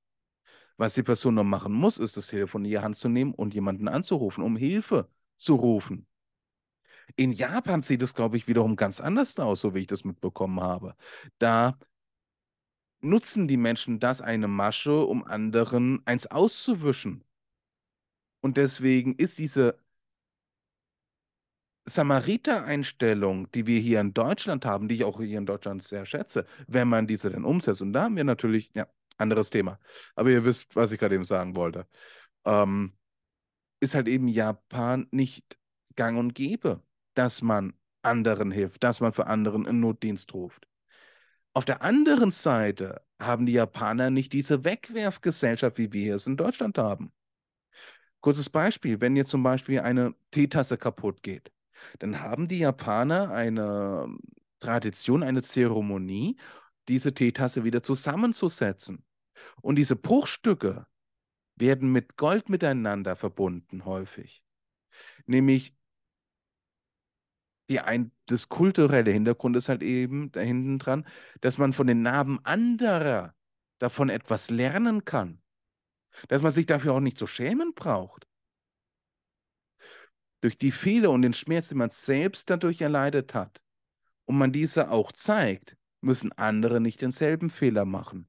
Was 0.76 0.94
die 0.94 1.02
Person 1.02 1.34
nur 1.34 1.44
machen 1.44 1.72
muss, 1.72 1.98
ist 1.98 2.16
das 2.16 2.28
Telefon 2.28 2.64
in 2.64 2.70
die 2.70 2.78
Hand 2.78 2.96
zu 2.96 3.08
nehmen 3.08 3.34
und 3.34 3.54
jemanden 3.54 3.88
anzurufen, 3.88 4.44
um 4.44 4.56
Hilfe 4.56 5.10
zu 5.36 5.54
rufen. 5.56 6.06
In 7.16 7.32
Japan 7.32 7.82
sieht 7.82 8.02
es, 8.02 8.14
glaube 8.14 8.36
ich, 8.36 8.46
wiederum 8.48 8.76
ganz 8.76 9.00
anders 9.00 9.38
aus, 9.38 9.60
so 9.60 9.74
wie 9.74 9.80
ich 9.80 9.86
das 9.86 10.04
mitbekommen 10.04 10.60
habe. 10.60 10.94
Da 11.38 11.78
nutzen 13.02 13.48
die 13.48 13.56
Menschen 13.56 13.98
das 13.98 14.20
eine 14.20 14.48
Masche, 14.48 15.04
um 15.04 15.24
anderen 15.24 16.02
eins 16.06 16.26
auszuwischen. 16.26 17.24
Und 18.40 18.56
deswegen 18.56 19.14
ist 19.16 19.38
diese 19.38 19.78
Samariter-Einstellung, 21.86 23.50
die 23.52 23.66
wir 23.66 23.80
hier 23.80 24.00
in 24.00 24.14
Deutschland 24.14 24.64
haben, 24.64 24.88
die 24.88 24.96
ich 24.96 25.04
auch 25.04 25.20
hier 25.20 25.38
in 25.38 25.46
Deutschland 25.46 25.82
sehr 25.82 26.06
schätze, 26.06 26.46
wenn 26.66 26.88
man 26.88 27.06
diese 27.06 27.30
denn 27.30 27.44
umsetzt. 27.44 27.82
Und 27.82 27.92
da 27.92 28.04
haben 28.04 28.16
wir 28.16 28.24
natürlich, 28.24 28.70
ja, 28.74 28.86
anderes 29.18 29.50
Thema. 29.50 29.78
Aber 30.14 30.30
ihr 30.30 30.44
wisst, 30.44 30.74
was 30.76 30.92
ich 30.92 30.98
gerade 30.98 31.14
eben 31.14 31.24
sagen 31.24 31.56
wollte. 31.56 31.86
Ähm, 32.44 32.96
ist 33.80 33.94
halt 33.94 34.08
eben 34.08 34.28
Japan 34.28 35.08
nicht 35.10 35.58
gang 35.96 36.18
und 36.18 36.34
gäbe, 36.34 36.82
dass 37.14 37.42
man 37.42 37.74
anderen 38.02 38.50
hilft, 38.50 38.82
dass 38.84 39.00
man 39.00 39.12
für 39.12 39.26
anderen 39.26 39.66
einen 39.66 39.80
Notdienst 39.80 40.32
ruft. 40.34 40.69
Auf 41.52 41.64
der 41.64 41.82
anderen 41.82 42.30
Seite 42.30 43.02
haben 43.18 43.46
die 43.46 43.52
Japaner 43.52 44.10
nicht 44.10 44.32
diese 44.32 44.64
Wegwerfgesellschaft, 44.64 45.78
wie 45.78 45.92
wir 45.92 46.14
es 46.16 46.26
in 46.26 46.36
Deutschland 46.36 46.78
haben. 46.78 47.12
Kurzes 48.20 48.50
Beispiel, 48.50 49.00
wenn 49.00 49.16
jetzt 49.16 49.30
zum 49.30 49.42
Beispiel 49.42 49.80
eine 49.80 50.14
Teetasse 50.30 50.76
kaputt 50.76 51.22
geht, 51.22 51.50
dann 51.98 52.20
haben 52.20 52.48
die 52.48 52.58
Japaner 52.58 53.30
eine 53.30 54.06
Tradition, 54.60 55.22
eine 55.22 55.42
Zeremonie, 55.42 56.36
diese 56.88 57.14
Teetasse 57.14 57.64
wieder 57.64 57.82
zusammenzusetzen. 57.82 59.04
Und 59.62 59.76
diese 59.76 59.96
Bruchstücke 59.96 60.86
werden 61.56 61.90
mit 61.90 62.16
Gold 62.16 62.48
miteinander 62.48 63.16
verbunden 63.16 63.84
häufig. 63.84 64.42
Nämlich 65.26 65.74
die 67.70 67.80
ein, 67.80 68.10
das 68.26 68.48
kulturelle 68.48 69.12
Hintergrund 69.12 69.56
ist 69.56 69.68
halt 69.68 69.82
eben 69.82 70.32
da 70.32 70.40
hinten 70.40 70.78
dran, 70.78 71.06
dass 71.40 71.56
man 71.56 71.72
von 71.72 71.86
den 71.86 72.02
Narben 72.02 72.44
anderer 72.44 73.34
davon 73.78 74.10
etwas 74.10 74.50
lernen 74.50 75.04
kann. 75.04 75.40
Dass 76.28 76.42
man 76.42 76.50
sich 76.50 76.66
dafür 76.66 76.94
auch 76.94 77.00
nicht 77.00 77.16
zu 77.16 77.28
schämen 77.28 77.72
braucht. 77.72 78.26
Durch 80.40 80.58
die 80.58 80.72
Fehler 80.72 81.10
und 81.10 81.22
den 81.22 81.32
Schmerz, 81.32 81.68
den 81.68 81.78
man 81.78 81.90
selbst 81.90 82.50
dadurch 82.50 82.80
erleidet 82.80 83.34
hat, 83.34 83.62
und 84.24 84.36
man 84.38 84.52
diese 84.52 84.90
auch 84.90 85.12
zeigt, 85.12 85.76
müssen 86.00 86.32
andere 86.32 86.80
nicht 86.80 87.02
denselben 87.02 87.50
Fehler 87.50 87.84
machen. 87.84 88.28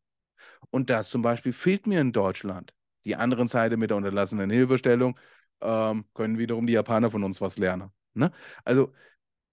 Und 0.69 0.89
das 0.89 1.09
zum 1.09 1.21
Beispiel 1.21 1.53
fehlt 1.53 1.87
mir 1.87 2.01
in 2.01 2.11
Deutschland. 2.11 2.73
Die 3.05 3.15
andere 3.15 3.47
Seite 3.47 3.77
mit 3.77 3.89
der 3.89 3.97
unterlassenen 3.97 4.49
Hilfestellung 4.49 5.19
ähm, 5.61 6.05
können 6.13 6.37
wiederum 6.37 6.67
die 6.67 6.73
Japaner 6.73 7.11
von 7.11 7.23
uns 7.23 7.41
was 7.41 7.57
lernen. 7.57 7.91
Ne? 8.13 8.31
Also 8.63 8.93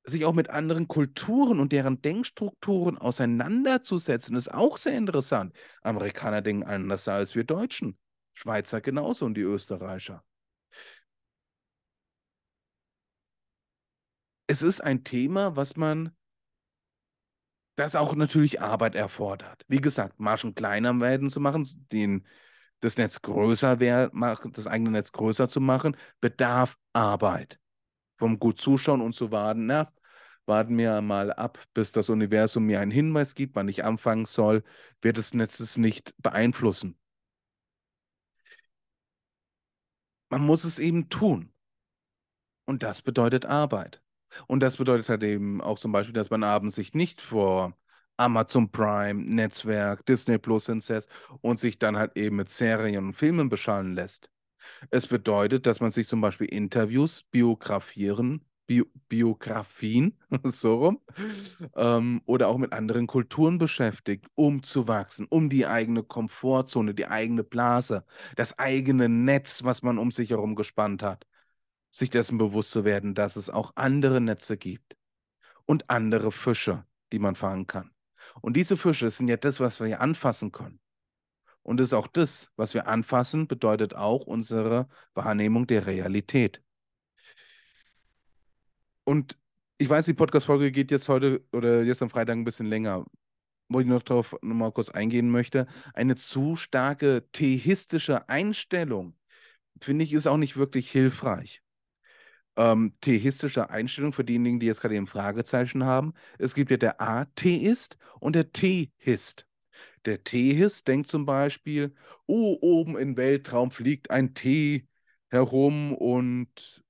sich 0.08 0.24
auch 0.24 0.34
mit 0.34 0.50
anderen 0.50 0.88
Kulturen 0.88 1.60
und 1.60 1.72
deren 1.72 2.00
Denkstrukturen 2.02 2.98
auseinanderzusetzen, 2.98 4.36
ist 4.36 4.52
auch 4.52 4.76
sehr 4.76 4.96
interessant. 4.96 5.54
Amerikaner 5.82 6.42
denken 6.42 6.64
anders 6.64 7.06
als 7.08 7.34
wir 7.34 7.44
Deutschen. 7.44 7.98
Schweizer 8.34 8.80
genauso 8.80 9.26
und 9.26 9.34
die 9.34 9.42
Österreicher. 9.42 10.24
Es 14.46 14.62
ist 14.62 14.80
ein 14.80 15.04
Thema, 15.04 15.56
was 15.56 15.76
man, 15.76 16.16
das 17.76 17.94
auch 17.94 18.14
natürlich 18.14 18.60
Arbeit 18.60 18.94
erfordert. 18.94 19.64
Wie 19.68 19.80
gesagt, 19.80 20.18
Marschen 20.20 20.54
kleiner 20.54 20.98
werden 21.00 21.30
zu 21.30 21.40
machen, 21.40 21.68
den, 21.92 22.26
das 22.80 22.96
Netz 22.96 23.20
größer 23.22 23.78
werden, 23.80 24.20
das 24.52 24.66
eigene 24.66 24.90
Netz 24.90 25.12
größer 25.12 25.48
zu 25.48 25.60
machen, 25.60 25.96
bedarf 26.20 26.76
Arbeit. 26.92 27.58
Vom 28.16 28.38
gut 28.38 28.60
zuschauen 28.60 29.00
und 29.00 29.14
zu 29.14 29.30
warten, 29.30 29.66
na, 29.66 29.92
warten 30.48 30.76
wir 30.78 31.00
mal 31.02 31.32
ab, 31.32 31.58
bis 31.74 31.92
das 31.92 32.08
Universum 32.08 32.64
mir 32.66 32.80
einen 32.80 32.90
Hinweis 32.90 33.34
gibt, 33.34 33.54
wann 33.56 33.68
ich 33.68 33.84
anfangen 33.84 34.26
soll, 34.26 34.64
wird 35.02 35.18
es 35.18 35.32
nicht 35.76 36.14
beeinflussen. 36.22 36.98
Man 40.30 40.40
muss 40.42 40.64
es 40.64 40.78
eben 40.78 41.10
tun. 41.10 41.52
Und 42.66 42.82
das 42.82 43.02
bedeutet 43.02 43.46
Arbeit. 43.46 44.02
Und 44.46 44.60
das 44.60 44.76
bedeutet 44.76 45.08
halt 45.08 45.22
eben 45.22 45.60
auch 45.60 45.78
zum 45.78 45.92
Beispiel, 45.92 46.12
dass 46.12 46.30
man 46.30 46.44
abends 46.44 46.74
sich 46.74 46.94
nicht 46.94 47.20
vor 47.20 47.76
Amazon 48.16 48.70
Prime, 48.70 49.14
Netzwerk, 49.24 50.04
Disney 50.06 50.38
Plus 50.38 50.66
hinsetzt 50.66 51.08
und 51.40 51.58
sich 51.58 51.78
dann 51.78 51.96
halt 51.96 52.16
eben 52.16 52.36
mit 52.36 52.50
Serien 52.50 53.06
und 53.06 53.14
Filmen 53.14 53.48
beschallen 53.48 53.94
lässt. 53.94 54.30
Es 54.90 55.06
bedeutet, 55.06 55.66
dass 55.66 55.80
man 55.80 55.92
sich 55.92 56.08
zum 56.08 56.20
Beispiel 56.20 56.48
Interviews, 56.48 57.22
Biografieren, 57.24 58.44
Bio 58.68 58.84
Biografien, 59.08 60.18
so 60.44 60.74
rum, 60.76 61.00
ähm, 61.74 62.20
oder 62.26 62.48
auch 62.48 62.58
mit 62.58 62.74
anderen 62.74 63.06
Kulturen 63.06 63.56
beschäftigt, 63.56 64.26
um 64.34 64.62
zu 64.62 64.86
wachsen, 64.86 65.26
um 65.30 65.48
die 65.48 65.66
eigene 65.66 66.02
Komfortzone, 66.02 66.94
die 66.94 67.06
eigene 67.06 67.44
Blase, 67.44 68.04
das 68.36 68.58
eigene 68.58 69.08
Netz, 69.08 69.64
was 69.64 69.82
man 69.82 69.96
um 69.96 70.10
sich 70.10 70.28
herum 70.30 70.54
gespannt 70.54 71.02
hat, 71.02 71.26
sich 71.88 72.10
dessen 72.10 72.36
bewusst 72.36 72.70
zu 72.70 72.84
werden, 72.84 73.14
dass 73.14 73.36
es 73.36 73.48
auch 73.48 73.72
andere 73.74 74.20
Netze 74.20 74.58
gibt 74.58 74.98
und 75.64 75.88
andere 75.88 76.30
Fische, 76.30 76.84
die 77.12 77.18
man 77.18 77.36
fangen 77.36 77.66
kann. 77.66 77.90
Und 78.42 78.54
diese 78.54 78.76
Fische 78.76 79.08
sind 79.08 79.28
ja 79.28 79.38
das, 79.38 79.60
was 79.60 79.80
wir 79.80 80.02
anfassen 80.02 80.52
können. 80.52 80.78
Und 81.62 81.80
das 81.80 81.88
ist 81.88 81.94
auch 81.94 82.06
das, 82.06 82.50
was 82.56 82.74
wir 82.74 82.86
anfassen, 82.86 83.48
bedeutet 83.48 83.94
auch 83.94 84.26
unsere 84.26 84.88
Wahrnehmung 85.14 85.66
der 85.66 85.86
Realität. 85.86 86.62
Und 89.08 89.38
ich 89.78 89.88
weiß, 89.88 90.04
die 90.04 90.12
Podcast-Folge 90.12 90.70
geht 90.70 90.90
jetzt 90.90 91.08
heute 91.08 91.42
oder 91.52 91.82
jetzt 91.82 92.02
am 92.02 92.10
Freitag 92.10 92.36
ein 92.36 92.44
bisschen 92.44 92.66
länger. 92.66 93.06
Wo 93.70 93.80
ich 93.80 93.86
noch 93.86 94.02
darauf 94.02 94.36
nochmal 94.42 94.70
kurz 94.70 94.90
eingehen 94.90 95.30
möchte. 95.30 95.66
Eine 95.94 96.14
zu 96.14 96.56
starke 96.56 97.26
theistische 97.32 98.28
Einstellung, 98.28 99.16
finde 99.80 100.04
ich, 100.04 100.12
ist 100.12 100.26
auch 100.26 100.36
nicht 100.36 100.58
wirklich 100.58 100.90
hilfreich. 100.90 101.62
Ähm, 102.56 102.96
theistische 103.00 103.70
Einstellung 103.70 104.12
für 104.12 104.24
diejenigen, 104.24 104.60
die 104.60 104.66
jetzt 104.66 104.82
gerade 104.82 104.96
ein 104.96 105.06
Fragezeichen 105.06 105.86
haben. 105.86 106.12
Es 106.38 106.54
gibt 106.54 106.70
ja 106.70 106.76
der 106.76 107.00
Atheist 107.00 107.96
und 108.20 108.34
der 108.36 108.52
Theist. 108.52 109.46
Der 110.04 110.22
Theist 110.22 110.86
denkt 110.86 111.08
zum 111.08 111.24
Beispiel, 111.24 111.94
oh, 112.26 112.58
oben 112.60 112.98
im 112.98 113.16
Weltraum 113.16 113.70
fliegt 113.70 114.10
ein 114.10 114.34
Tee 114.34 114.86
herum 115.30 115.94
und 115.94 116.84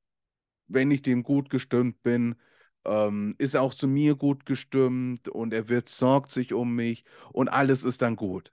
wenn 0.68 0.90
ich 0.90 1.02
dem 1.02 1.22
gut 1.22 1.50
gestimmt 1.50 2.02
bin, 2.02 2.36
ähm, 2.84 3.34
ist 3.38 3.54
er 3.54 3.62
auch 3.62 3.74
zu 3.74 3.88
mir 3.88 4.14
gut 4.16 4.46
gestimmt 4.46 5.28
und 5.28 5.52
er 5.52 5.68
wird, 5.68 5.88
sorgt 5.88 6.30
sich 6.30 6.52
um 6.52 6.74
mich 6.74 7.04
und 7.32 7.48
alles 7.48 7.84
ist 7.84 8.02
dann 8.02 8.16
gut. 8.16 8.52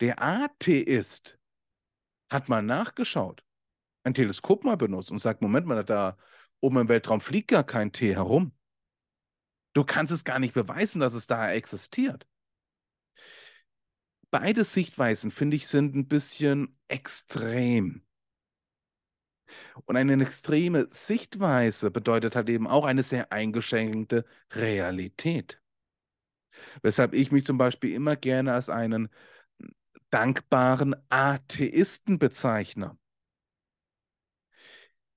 Der 0.00 0.22
Atheist 0.22 1.38
hat 2.30 2.48
mal 2.48 2.62
nachgeschaut, 2.62 3.44
ein 4.04 4.14
Teleskop 4.14 4.64
mal 4.64 4.76
benutzt 4.76 5.10
und 5.10 5.18
sagt, 5.18 5.42
Moment 5.42 5.66
mal, 5.66 5.84
da 5.84 6.16
oben 6.60 6.78
im 6.78 6.88
Weltraum 6.88 7.20
fliegt 7.20 7.48
gar 7.48 7.64
kein 7.64 7.92
Tee 7.92 8.14
herum. 8.14 8.52
Du 9.72 9.84
kannst 9.84 10.12
es 10.12 10.24
gar 10.24 10.38
nicht 10.38 10.54
beweisen, 10.54 11.00
dass 11.00 11.14
es 11.14 11.26
da 11.26 11.52
existiert. 11.52 12.26
Beide 14.30 14.64
Sichtweisen, 14.64 15.30
finde 15.30 15.56
ich, 15.56 15.68
sind 15.68 15.94
ein 15.94 16.08
bisschen 16.08 16.78
extrem. 16.88 18.02
Und 19.84 19.96
eine 19.96 20.20
extreme 20.22 20.88
Sichtweise 20.90 21.90
bedeutet 21.90 22.36
halt 22.36 22.48
eben 22.48 22.66
auch 22.66 22.84
eine 22.84 23.02
sehr 23.02 23.32
eingeschränkte 23.32 24.24
Realität. 24.52 25.60
Weshalb 26.82 27.14
ich 27.14 27.30
mich 27.32 27.44
zum 27.44 27.58
Beispiel 27.58 27.94
immer 27.94 28.16
gerne 28.16 28.52
als 28.52 28.68
einen 28.68 29.08
dankbaren 30.10 30.96
Atheisten 31.08 32.18
bezeichne. 32.18 32.96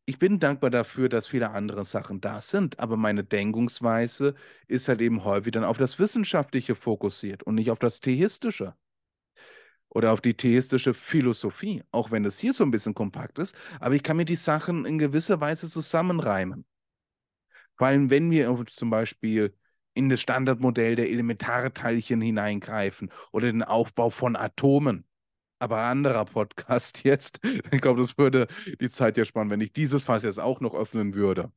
Ich 0.06 0.20
bin 0.20 0.40
dankbar 0.40 0.70
dafür, 0.72 1.10
dass 1.10 1.28
viele 1.28 1.52
andere 1.52 1.86
Sachen 1.86 2.22
da 2.22 2.42
sind, 2.42 2.80
aber 2.80 2.98
meine 2.98 3.24
Denkungsweise 3.24 4.36
ist 4.68 4.88
halt 4.88 5.00
eben 5.02 5.24
häufig 5.24 5.54
dann 5.54 5.64
auf 5.64 5.78
das 5.78 6.00
Wissenschaftliche 6.00 6.76
fokussiert 6.76 7.44
und 7.44 7.56
nicht 7.56 7.72
auf 7.72 7.80
das 7.80 8.02
Theistische 8.02 8.76
oder 9.94 10.14
auf 10.14 10.22
die 10.22 10.34
theistische 10.34 10.94
Philosophie, 10.94 11.84
auch 11.92 12.12
wenn 12.12 12.26
es 12.26 12.40
hier 12.40 12.54
so 12.54 12.64
ein 12.64 12.72
bisschen 12.72 12.94
kompakt 12.94 13.40
ist, 13.40 13.56
aber 13.80 13.96
ich 13.96 14.04
kann 14.04 14.18
mir 14.18 14.26
die 14.26 14.36
Sachen 14.36 14.86
in 14.86 14.98
gewisser 14.98 15.42
Weise 15.42 15.70
zusammenreimen. 15.70 16.66
Vor 17.78 17.88
allem, 17.88 18.10
wenn 18.10 18.32
wir 18.32 18.64
zum 18.68 18.90
Beispiel 18.90 19.56
in 19.94 20.10
das 20.10 20.22
Standardmodell 20.22 20.96
der 20.96 21.10
Elementarteilchen 21.10 22.22
hineingreifen 22.22 23.12
oder 23.32 23.52
den 23.52 23.64
Aufbau 23.64 24.10
von 24.10 24.36
Atomen. 24.36 25.06
Aber 25.60 25.82
anderer 25.84 26.26
Podcast 26.26 27.04
jetzt. 27.04 27.40
Ich 27.44 27.82
glaube, 27.82 28.02
das 28.02 28.18
würde 28.18 28.48
die 28.80 28.90
Zeit 28.90 29.18
ja 29.18 29.26
spannen, 29.26 29.50
wenn 29.50 29.62
ich 29.62 29.74
dieses 29.74 30.04
Fass 30.04 30.24
jetzt 30.24 30.40
auch 30.40 30.62
noch 30.62 30.74
öffnen 30.74 31.14
würde. 31.14 31.52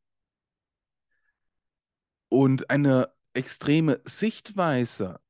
Und 2.28 2.68
eine 2.70 3.12
extreme 3.32 4.00
Sichtweise 4.04 5.20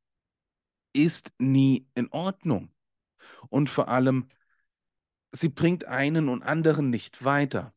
ist 0.94 1.32
nie 1.38 1.86
in 1.94 2.08
Ordnung 2.10 2.73
und 3.48 3.70
vor 3.70 3.88
allem, 3.88 4.28
sie 5.32 5.48
bringt 5.48 5.84
einen 5.84 6.28
und 6.28 6.42
anderen 6.42 6.90
nicht 6.90 7.24
weiter. 7.24 7.74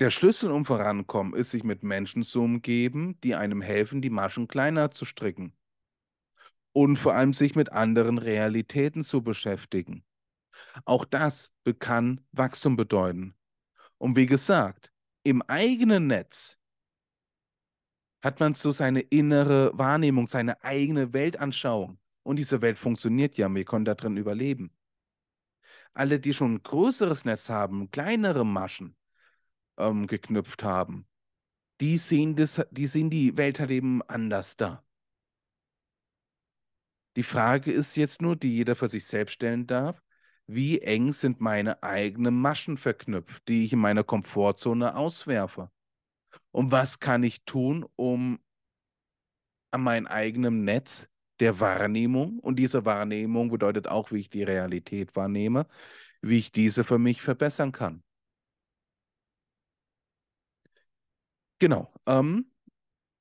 Der 0.00 0.10
Schlüssel, 0.10 0.50
um 0.50 0.64
vorankommen, 0.64 1.34
ist, 1.34 1.50
sich 1.50 1.62
mit 1.62 1.84
Menschen 1.84 2.24
zu 2.24 2.42
umgeben, 2.42 3.20
die 3.20 3.36
einem 3.36 3.60
helfen, 3.60 4.02
die 4.02 4.10
Maschen 4.10 4.48
kleiner 4.48 4.90
zu 4.90 5.04
stricken. 5.04 5.56
Und 6.72 6.96
vor 6.96 7.14
allem 7.14 7.34
sich 7.34 7.54
mit 7.54 7.70
anderen 7.70 8.18
Realitäten 8.18 9.04
zu 9.04 9.22
beschäftigen. 9.22 10.04
Auch 10.84 11.04
das 11.04 11.52
kann 11.78 12.20
Wachstum 12.32 12.76
bedeuten. 12.76 13.36
Und 13.98 14.16
wie 14.16 14.26
gesagt, 14.26 14.92
im 15.22 15.42
eigenen 15.42 16.08
Netz 16.08 16.58
hat 18.22 18.40
man 18.40 18.54
so 18.54 18.72
seine 18.72 19.00
innere 19.00 19.70
Wahrnehmung, 19.78 20.26
seine 20.26 20.62
eigene 20.64 21.12
Weltanschauung. 21.12 21.98
Und 22.22 22.38
diese 22.38 22.62
Welt 22.62 22.78
funktioniert 22.78 23.36
ja, 23.36 23.52
wir 23.52 23.64
können 23.64 23.84
da 23.84 23.94
drin 23.94 24.16
überleben. 24.16 24.72
Alle, 25.94 26.20
die 26.20 26.32
schon 26.32 26.54
ein 26.54 26.62
größeres 26.62 27.24
Netz 27.24 27.48
haben, 27.48 27.90
kleinere 27.90 28.46
Maschen 28.46 28.96
ähm, 29.76 30.06
geknüpft 30.06 30.62
haben, 30.62 31.06
die 31.80 31.98
sehen, 31.98 32.36
das, 32.36 32.64
die 32.70 32.86
sehen 32.86 33.10
die 33.10 33.36
Welt 33.36 33.60
halt 33.60 33.70
eben 33.70 34.02
anders 34.02 34.56
da. 34.56 34.84
Die 37.16 37.24
Frage 37.24 37.72
ist 37.72 37.96
jetzt 37.96 38.22
nur, 38.22 38.36
die 38.36 38.54
jeder 38.54 38.74
für 38.74 38.88
sich 38.88 39.04
selbst 39.04 39.34
stellen 39.34 39.66
darf, 39.66 40.00
wie 40.46 40.80
eng 40.80 41.12
sind 41.12 41.40
meine 41.40 41.82
eigenen 41.82 42.40
Maschen 42.40 42.78
verknüpft, 42.78 43.46
die 43.48 43.64
ich 43.64 43.72
in 43.72 43.78
meiner 43.78 44.04
Komfortzone 44.04 44.96
auswerfe? 44.96 45.70
Und 46.50 46.70
was 46.70 47.00
kann 47.00 47.22
ich 47.22 47.44
tun, 47.44 47.86
um 47.96 48.40
an 49.70 49.82
meinem 49.82 50.06
eigenen 50.06 50.64
Netz 50.64 51.08
der 51.42 51.60
Wahrnehmung. 51.60 52.38
Und 52.38 52.56
diese 52.58 52.84
Wahrnehmung 52.84 53.50
bedeutet 53.50 53.88
auch, 53.88 54.12
wie 54.12 54.20
ich 54.20 54.30
die 54.30 54.44
Realität 54.44 55.16
wahrnehme, 55.16 55.66
wie 56.22 56.38
ich 56.38 56.52
diese 56.52 56.84
für 56.84 56.98
mich 56.98 57.22
verbessern 57.22 57.72
kann. 57.72 58.02
Genau. 61.58 61.92
Ähm, 62.06 62.46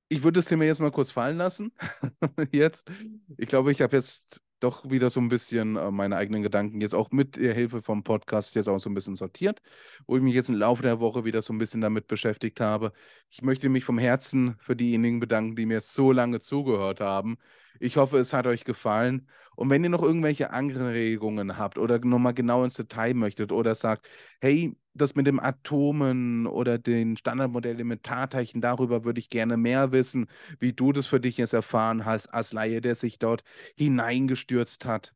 ich 0.10 0.24
würde 0.24 0.40
das 0.40 0.46
Thema 0.48 0.66
jetzt 0.66 0.82
mal 0.82 0.92
kurz 0.92 1.12
fallen 1.12 1.38
lassen. 1.38 1.72
jetzt. 2.52 2.90
Ich 3.38 3.48
glaube, 3.48 3.72
ich 3.72 3.82
habe 3.82 3.96
jetzt 3.96 4.42
doch 4.60 4.90
wieder 4.90 5.10
so 5.10 5.20
ein 5.20 5.30
bisschen 5.30 5.76
äh, 5.76 5.92
meine 5.92 6.18
eigenen 6.18 6.44
Gedanken 6.44 6.82
jetzt 6.82 6.94
auch 6.94 7.12
mit 7.12 7.38
der 7.38 7.54
Hilfe 7.54 7.82
vom 7.82 8.04
Podcast 8.04 8.56
jetzt 8.56 8.68
auch 8.68 8.80
so 8.80 8.90
ein 8.90 8.94
bisschen 8.94 9.16
sortiert, 9.16 9.62
wo 10.08 10.16
ich 10.18 10.24
mich 10.24 10.36
jetzt 10.36 10.50
im 10.50 10.56
Laufe 10.56 10.84
der 10.84 11.00
Woche 11.00 11.26
wieder 11.26 11.42
so 11.42 11.54
ein 11.54 11.58
bisschen 11.58 11.82
damit 11.82 12.08
beschäftigt 12.08 12.60
habe. 12.60 12.94
Ich 13.30 13.42
möchte 13.42 13.70
mich 13.70 13.84
vom 13.84 13.98
Herzen 13.98 14.56
für 14.60 14.76
diejenigen 14.76 15.20
bedanken, 15.20 15.56
die 15.56 15.66
mir 15.66 15.82
so 15.82 16.12
lange 16.12 16.40
zugehört 16.40 17.00
haben. 17.00 17.38
Ich 17.84 17.98
hoffe, 17.98 18.20
es 18.20 18.32
hat 18.32 18.46
euch 18.46 18.64
gefallen. 18.64 19.28
Und 19.56 19.72
wenn 19.72 19.84
ihr 19.84 19.90
noch 19.90 20.04
irgendwelche 20.04 20.52
Anregungen 20.52 21.58
habt 21.58 21.80
oder 21.80 21.98
nochmal 22.00 22.36
genau 22.36 22.64
ins 22.64 22.76
Detail 22.76 23.16
möchtet 23.16 23.52
oder 23.52 23.74
sagt, 23.74 24.08
hey, 24.40 24.78
das 24.94 25.16
mit 25.16 25.26
dem 25.26 25.40
Atomen 25.40 26.46
oder 26.46 26.78
den 26.78 27.18
Standardmodell 27.18 27.74
Elementarteilchen, 27.74 28.62
darüber 28.62 29.04
würde 29.04 29.20
ich 29.20 29.30
gerne 29.32 29.58
mehr 29.58 29.92
wissen, 29.92 30.28
wie 30.60 30.74
du 30.74 30.92
das 30.94 31.08
für 31.08 31.20
dich 31.20 31.38
jetzt 31.38 31.54
erfahren 31.54 32.06
hast, 32.06 32.28
als 32.28 32.54
Laie, 32.54 32.82
der 32.82 32.94
sich 32.94 33.18
dort 33.18 33.44
hineingestürzt 33.76 34.86
hat. 34.86 35.16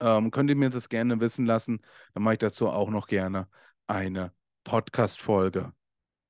Ähm, 0.00 0.30
könnt 0.30 0.48
ihr 0.48 0.56
mir 0.56 0.70
das 0.70 0.88
gerne 0.88 1.20
wissen 1.20 1.44
lassen? 1.44 1.82
Dann 2.14 2.22
mache 2.22 2.34
ich 2.34 2.38
dazu 2.38 2.68
auch 2.70 2.88
noch 2.88 3.06
gerne 3.06 3.48
eine 3.86 4.32
Podcast-Folge. 4.64 5.74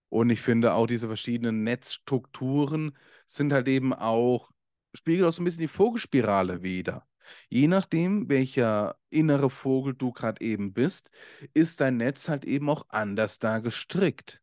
Und 0.09 0.31
ich 0.31 0.41
finde 0.41 0.75
auch 0.75 0.89
diese 0.89 1.07
verschiedenen 1.07 1.63
Netzstrukturen 1.63 2.99
sind 3.27 3.53
halt 3.53 3.69
eben 3.69 3.95
auch, 3.95 4.51
spiegeln 4.95 5.29
auch 5.29 5.33
so 5.33 5.43
ein 5.43 5.45
bisschen 5.45 5.63
die 5.63 5.69
Vogelspirale 5.69 6.63
wieder. 6.63 7.07
Je 7.49 7.69
nachdem, 7.69 8.29
welcher 8.29 8.97
innere 9.11 9.51
Vogel 9.51 9.95
du 9.95 10.13
gerade 10.13 10.41
eben 10.41 10.73
bist, 10.73 11.11
ist 11.55 11.81
dein 11.81 11.97
Netz 11.97 12.29
halt 12.29 12.45
eben 12.45 12.69
auch 12.71 12.87
anders 12.89 13.39
da 13.39 13.59
gestrickt. 13.59 14.41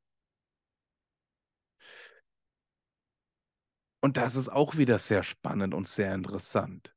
Und 4.00 4.18
das 4.18 4.36
ist 4.36 4.50
auch 4.50 4.78
wieder 4.78 5.00
sehr 5.00 5.24
spannend 5.24 5.74
und 5.74 5.88
sehr 5.88 6.14
interessant. 6.14 6.94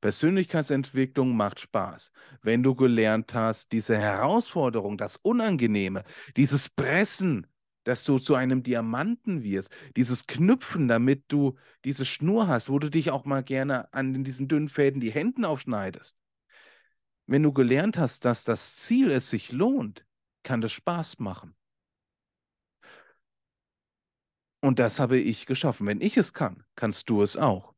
Persönlichkeitsentwicklung 0.00 1.36
macht 1.36 1.60
Spaß, 1.60 2.10
wenn 2.42 2.62
du 2.62 2.74
gelernt 2.74 3.34
hast, 3.34 3.72
diese 3.72 3.96
Herausforderung, 3.96 4.98
das 4.98 5.16
Unangenehme, 5.16 6.04
dieses 6.36 6.68
Pressen 6.68 7.46
dass 7.84 8.04
du 8.04 8.18
zu 8.18 8.34
einem 8.34 8.62
Diamanten 8.62 9.42
wirst. 9.42 9.74
Dieses 9.96 10.26
Knüpfen, 10.26 10.88
damit 10.88 11.24
du 11.28 11.56
diese 11.84 12.04
Schnur 12.04 12.48
hast, 12.48 12.68
wo 12.68 12.78
du 12.78 12.90
dich 12.90 13.10
auch 13.10 13.24
mal 13.24 13.42
gerne 13.42 13.92
an 13.92 14.24
diesen 14.24 14.48
dünnen 14.48 14.68
Fäden 14.68 15.00
die 15.00 15.12
Hände 15.12 15.48
aufschneidest. 15.48 16.16
Wenn 17.26 17.42
du 17.42 17.52
gelernt 17.52 17.96
hast, 17.96 18.24
dass 18.24 18.44
das 18.44 18.76
Ziel 18.76 19.10
es 19.10 19.30
sich 19.30 19.52
lohnt, 19.52 20.04
kann 20.42 20.60
das 20.60 20.72
Spaß 20.72 21.18
machen. 21.20 21.54
Und 24.60 24.78
das 24.78 24.98
habe 25.00 25.18
ich 25.18 25.46
geschaffen. 25.46 25.86
Wenn 25.86 26.00
ich 26.00 26.16
es 26.16 26.32
kann, 26.34 26.64
kannst 26.74 27.08
du 27.08 27.22
es 27.22 27.36
auch. 27.36 27.74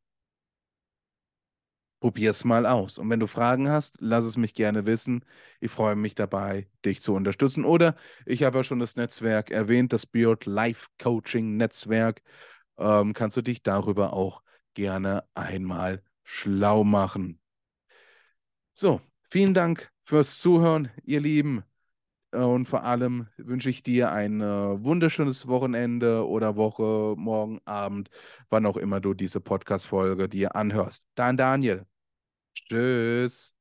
Probier 2.03 2.31
es 2.31 2.43
mal 2.43 2.65
aus. 2.65 2.97
Und 2.97 3.09
wenn 3.09 3.21
du 3.21 3.27
Fragen 3.27 3.69
hast, 3.69 3.95
lass 4.01 4.25
es 4.25 4.35
mich 4.35 4.53
gerne 4.53 4.85
wissen. 4.85 5.23
Ich 5.61 5.71
freue 5.71 5.95
mich 5.95 6.15
dabei, 6.15 6.67
dich 6.83 7.01
zu 7.01 7.13
unterstützen. 7.13 7.63
Oder 7.63 7.95
ich 8.25 8.43
habe 8.43 8.57
ja 8.57 8.65
schon 8.65 8.79
das 8.79 8.97
Netzwerk 8.97 9.51
erwähnt, 9.51 9.93
das 9.93 10.05
Beard 10.05 10.45
Life 10.45 10.87
Coaching 11.01 11.55
Netzwerk. 11.55 12.21
Ähm, 12.77 13.13
kannst 13.13 13.37
du 13.37 13.41
dich 13.41 13.63
darüber 13.63 14.11
auch 14.11 14.43
gerne 14.73 15.23
einmal 15.33 16.03
schlau 16.25 16.83
machen. 16.83 17.39
So, 18.73 18.99
vielen 19.29 19.53
Dank 19.53 19.89
fürs 20.03 20.41
Zuhören, 20.41 20.91
ihr 21.05 21.21
Lieben. 21.21 21.63
Und 22.31 22.67
vor 22.67 22.83
allem 22.83 23.27
wünsche 23.37 23.69
ich 23.69 23.81
dir 23.81 24.11
ein 24.11 24.41
äh, 24.41 24.83
wunderschönes 24.83 25.47
Wochenende 25.47 26.27
oder 26.27 26.57
Woche, 26.57 27.15
morgen 27.17 27.61
Abend, 27.63 28.09
wann 28.49 28.65
auch 28.65 28.75
immer 28.75 28.99
du 28.99 29.13
diese 29.13 29.39
Podcast-Folge 29.39 30.27
dir 30.27 30.57
anhörst. 30.57 31.05
Dein 31.15 31.37
Daniel. 31.37 31.85
Tschüss. 32.55 33.53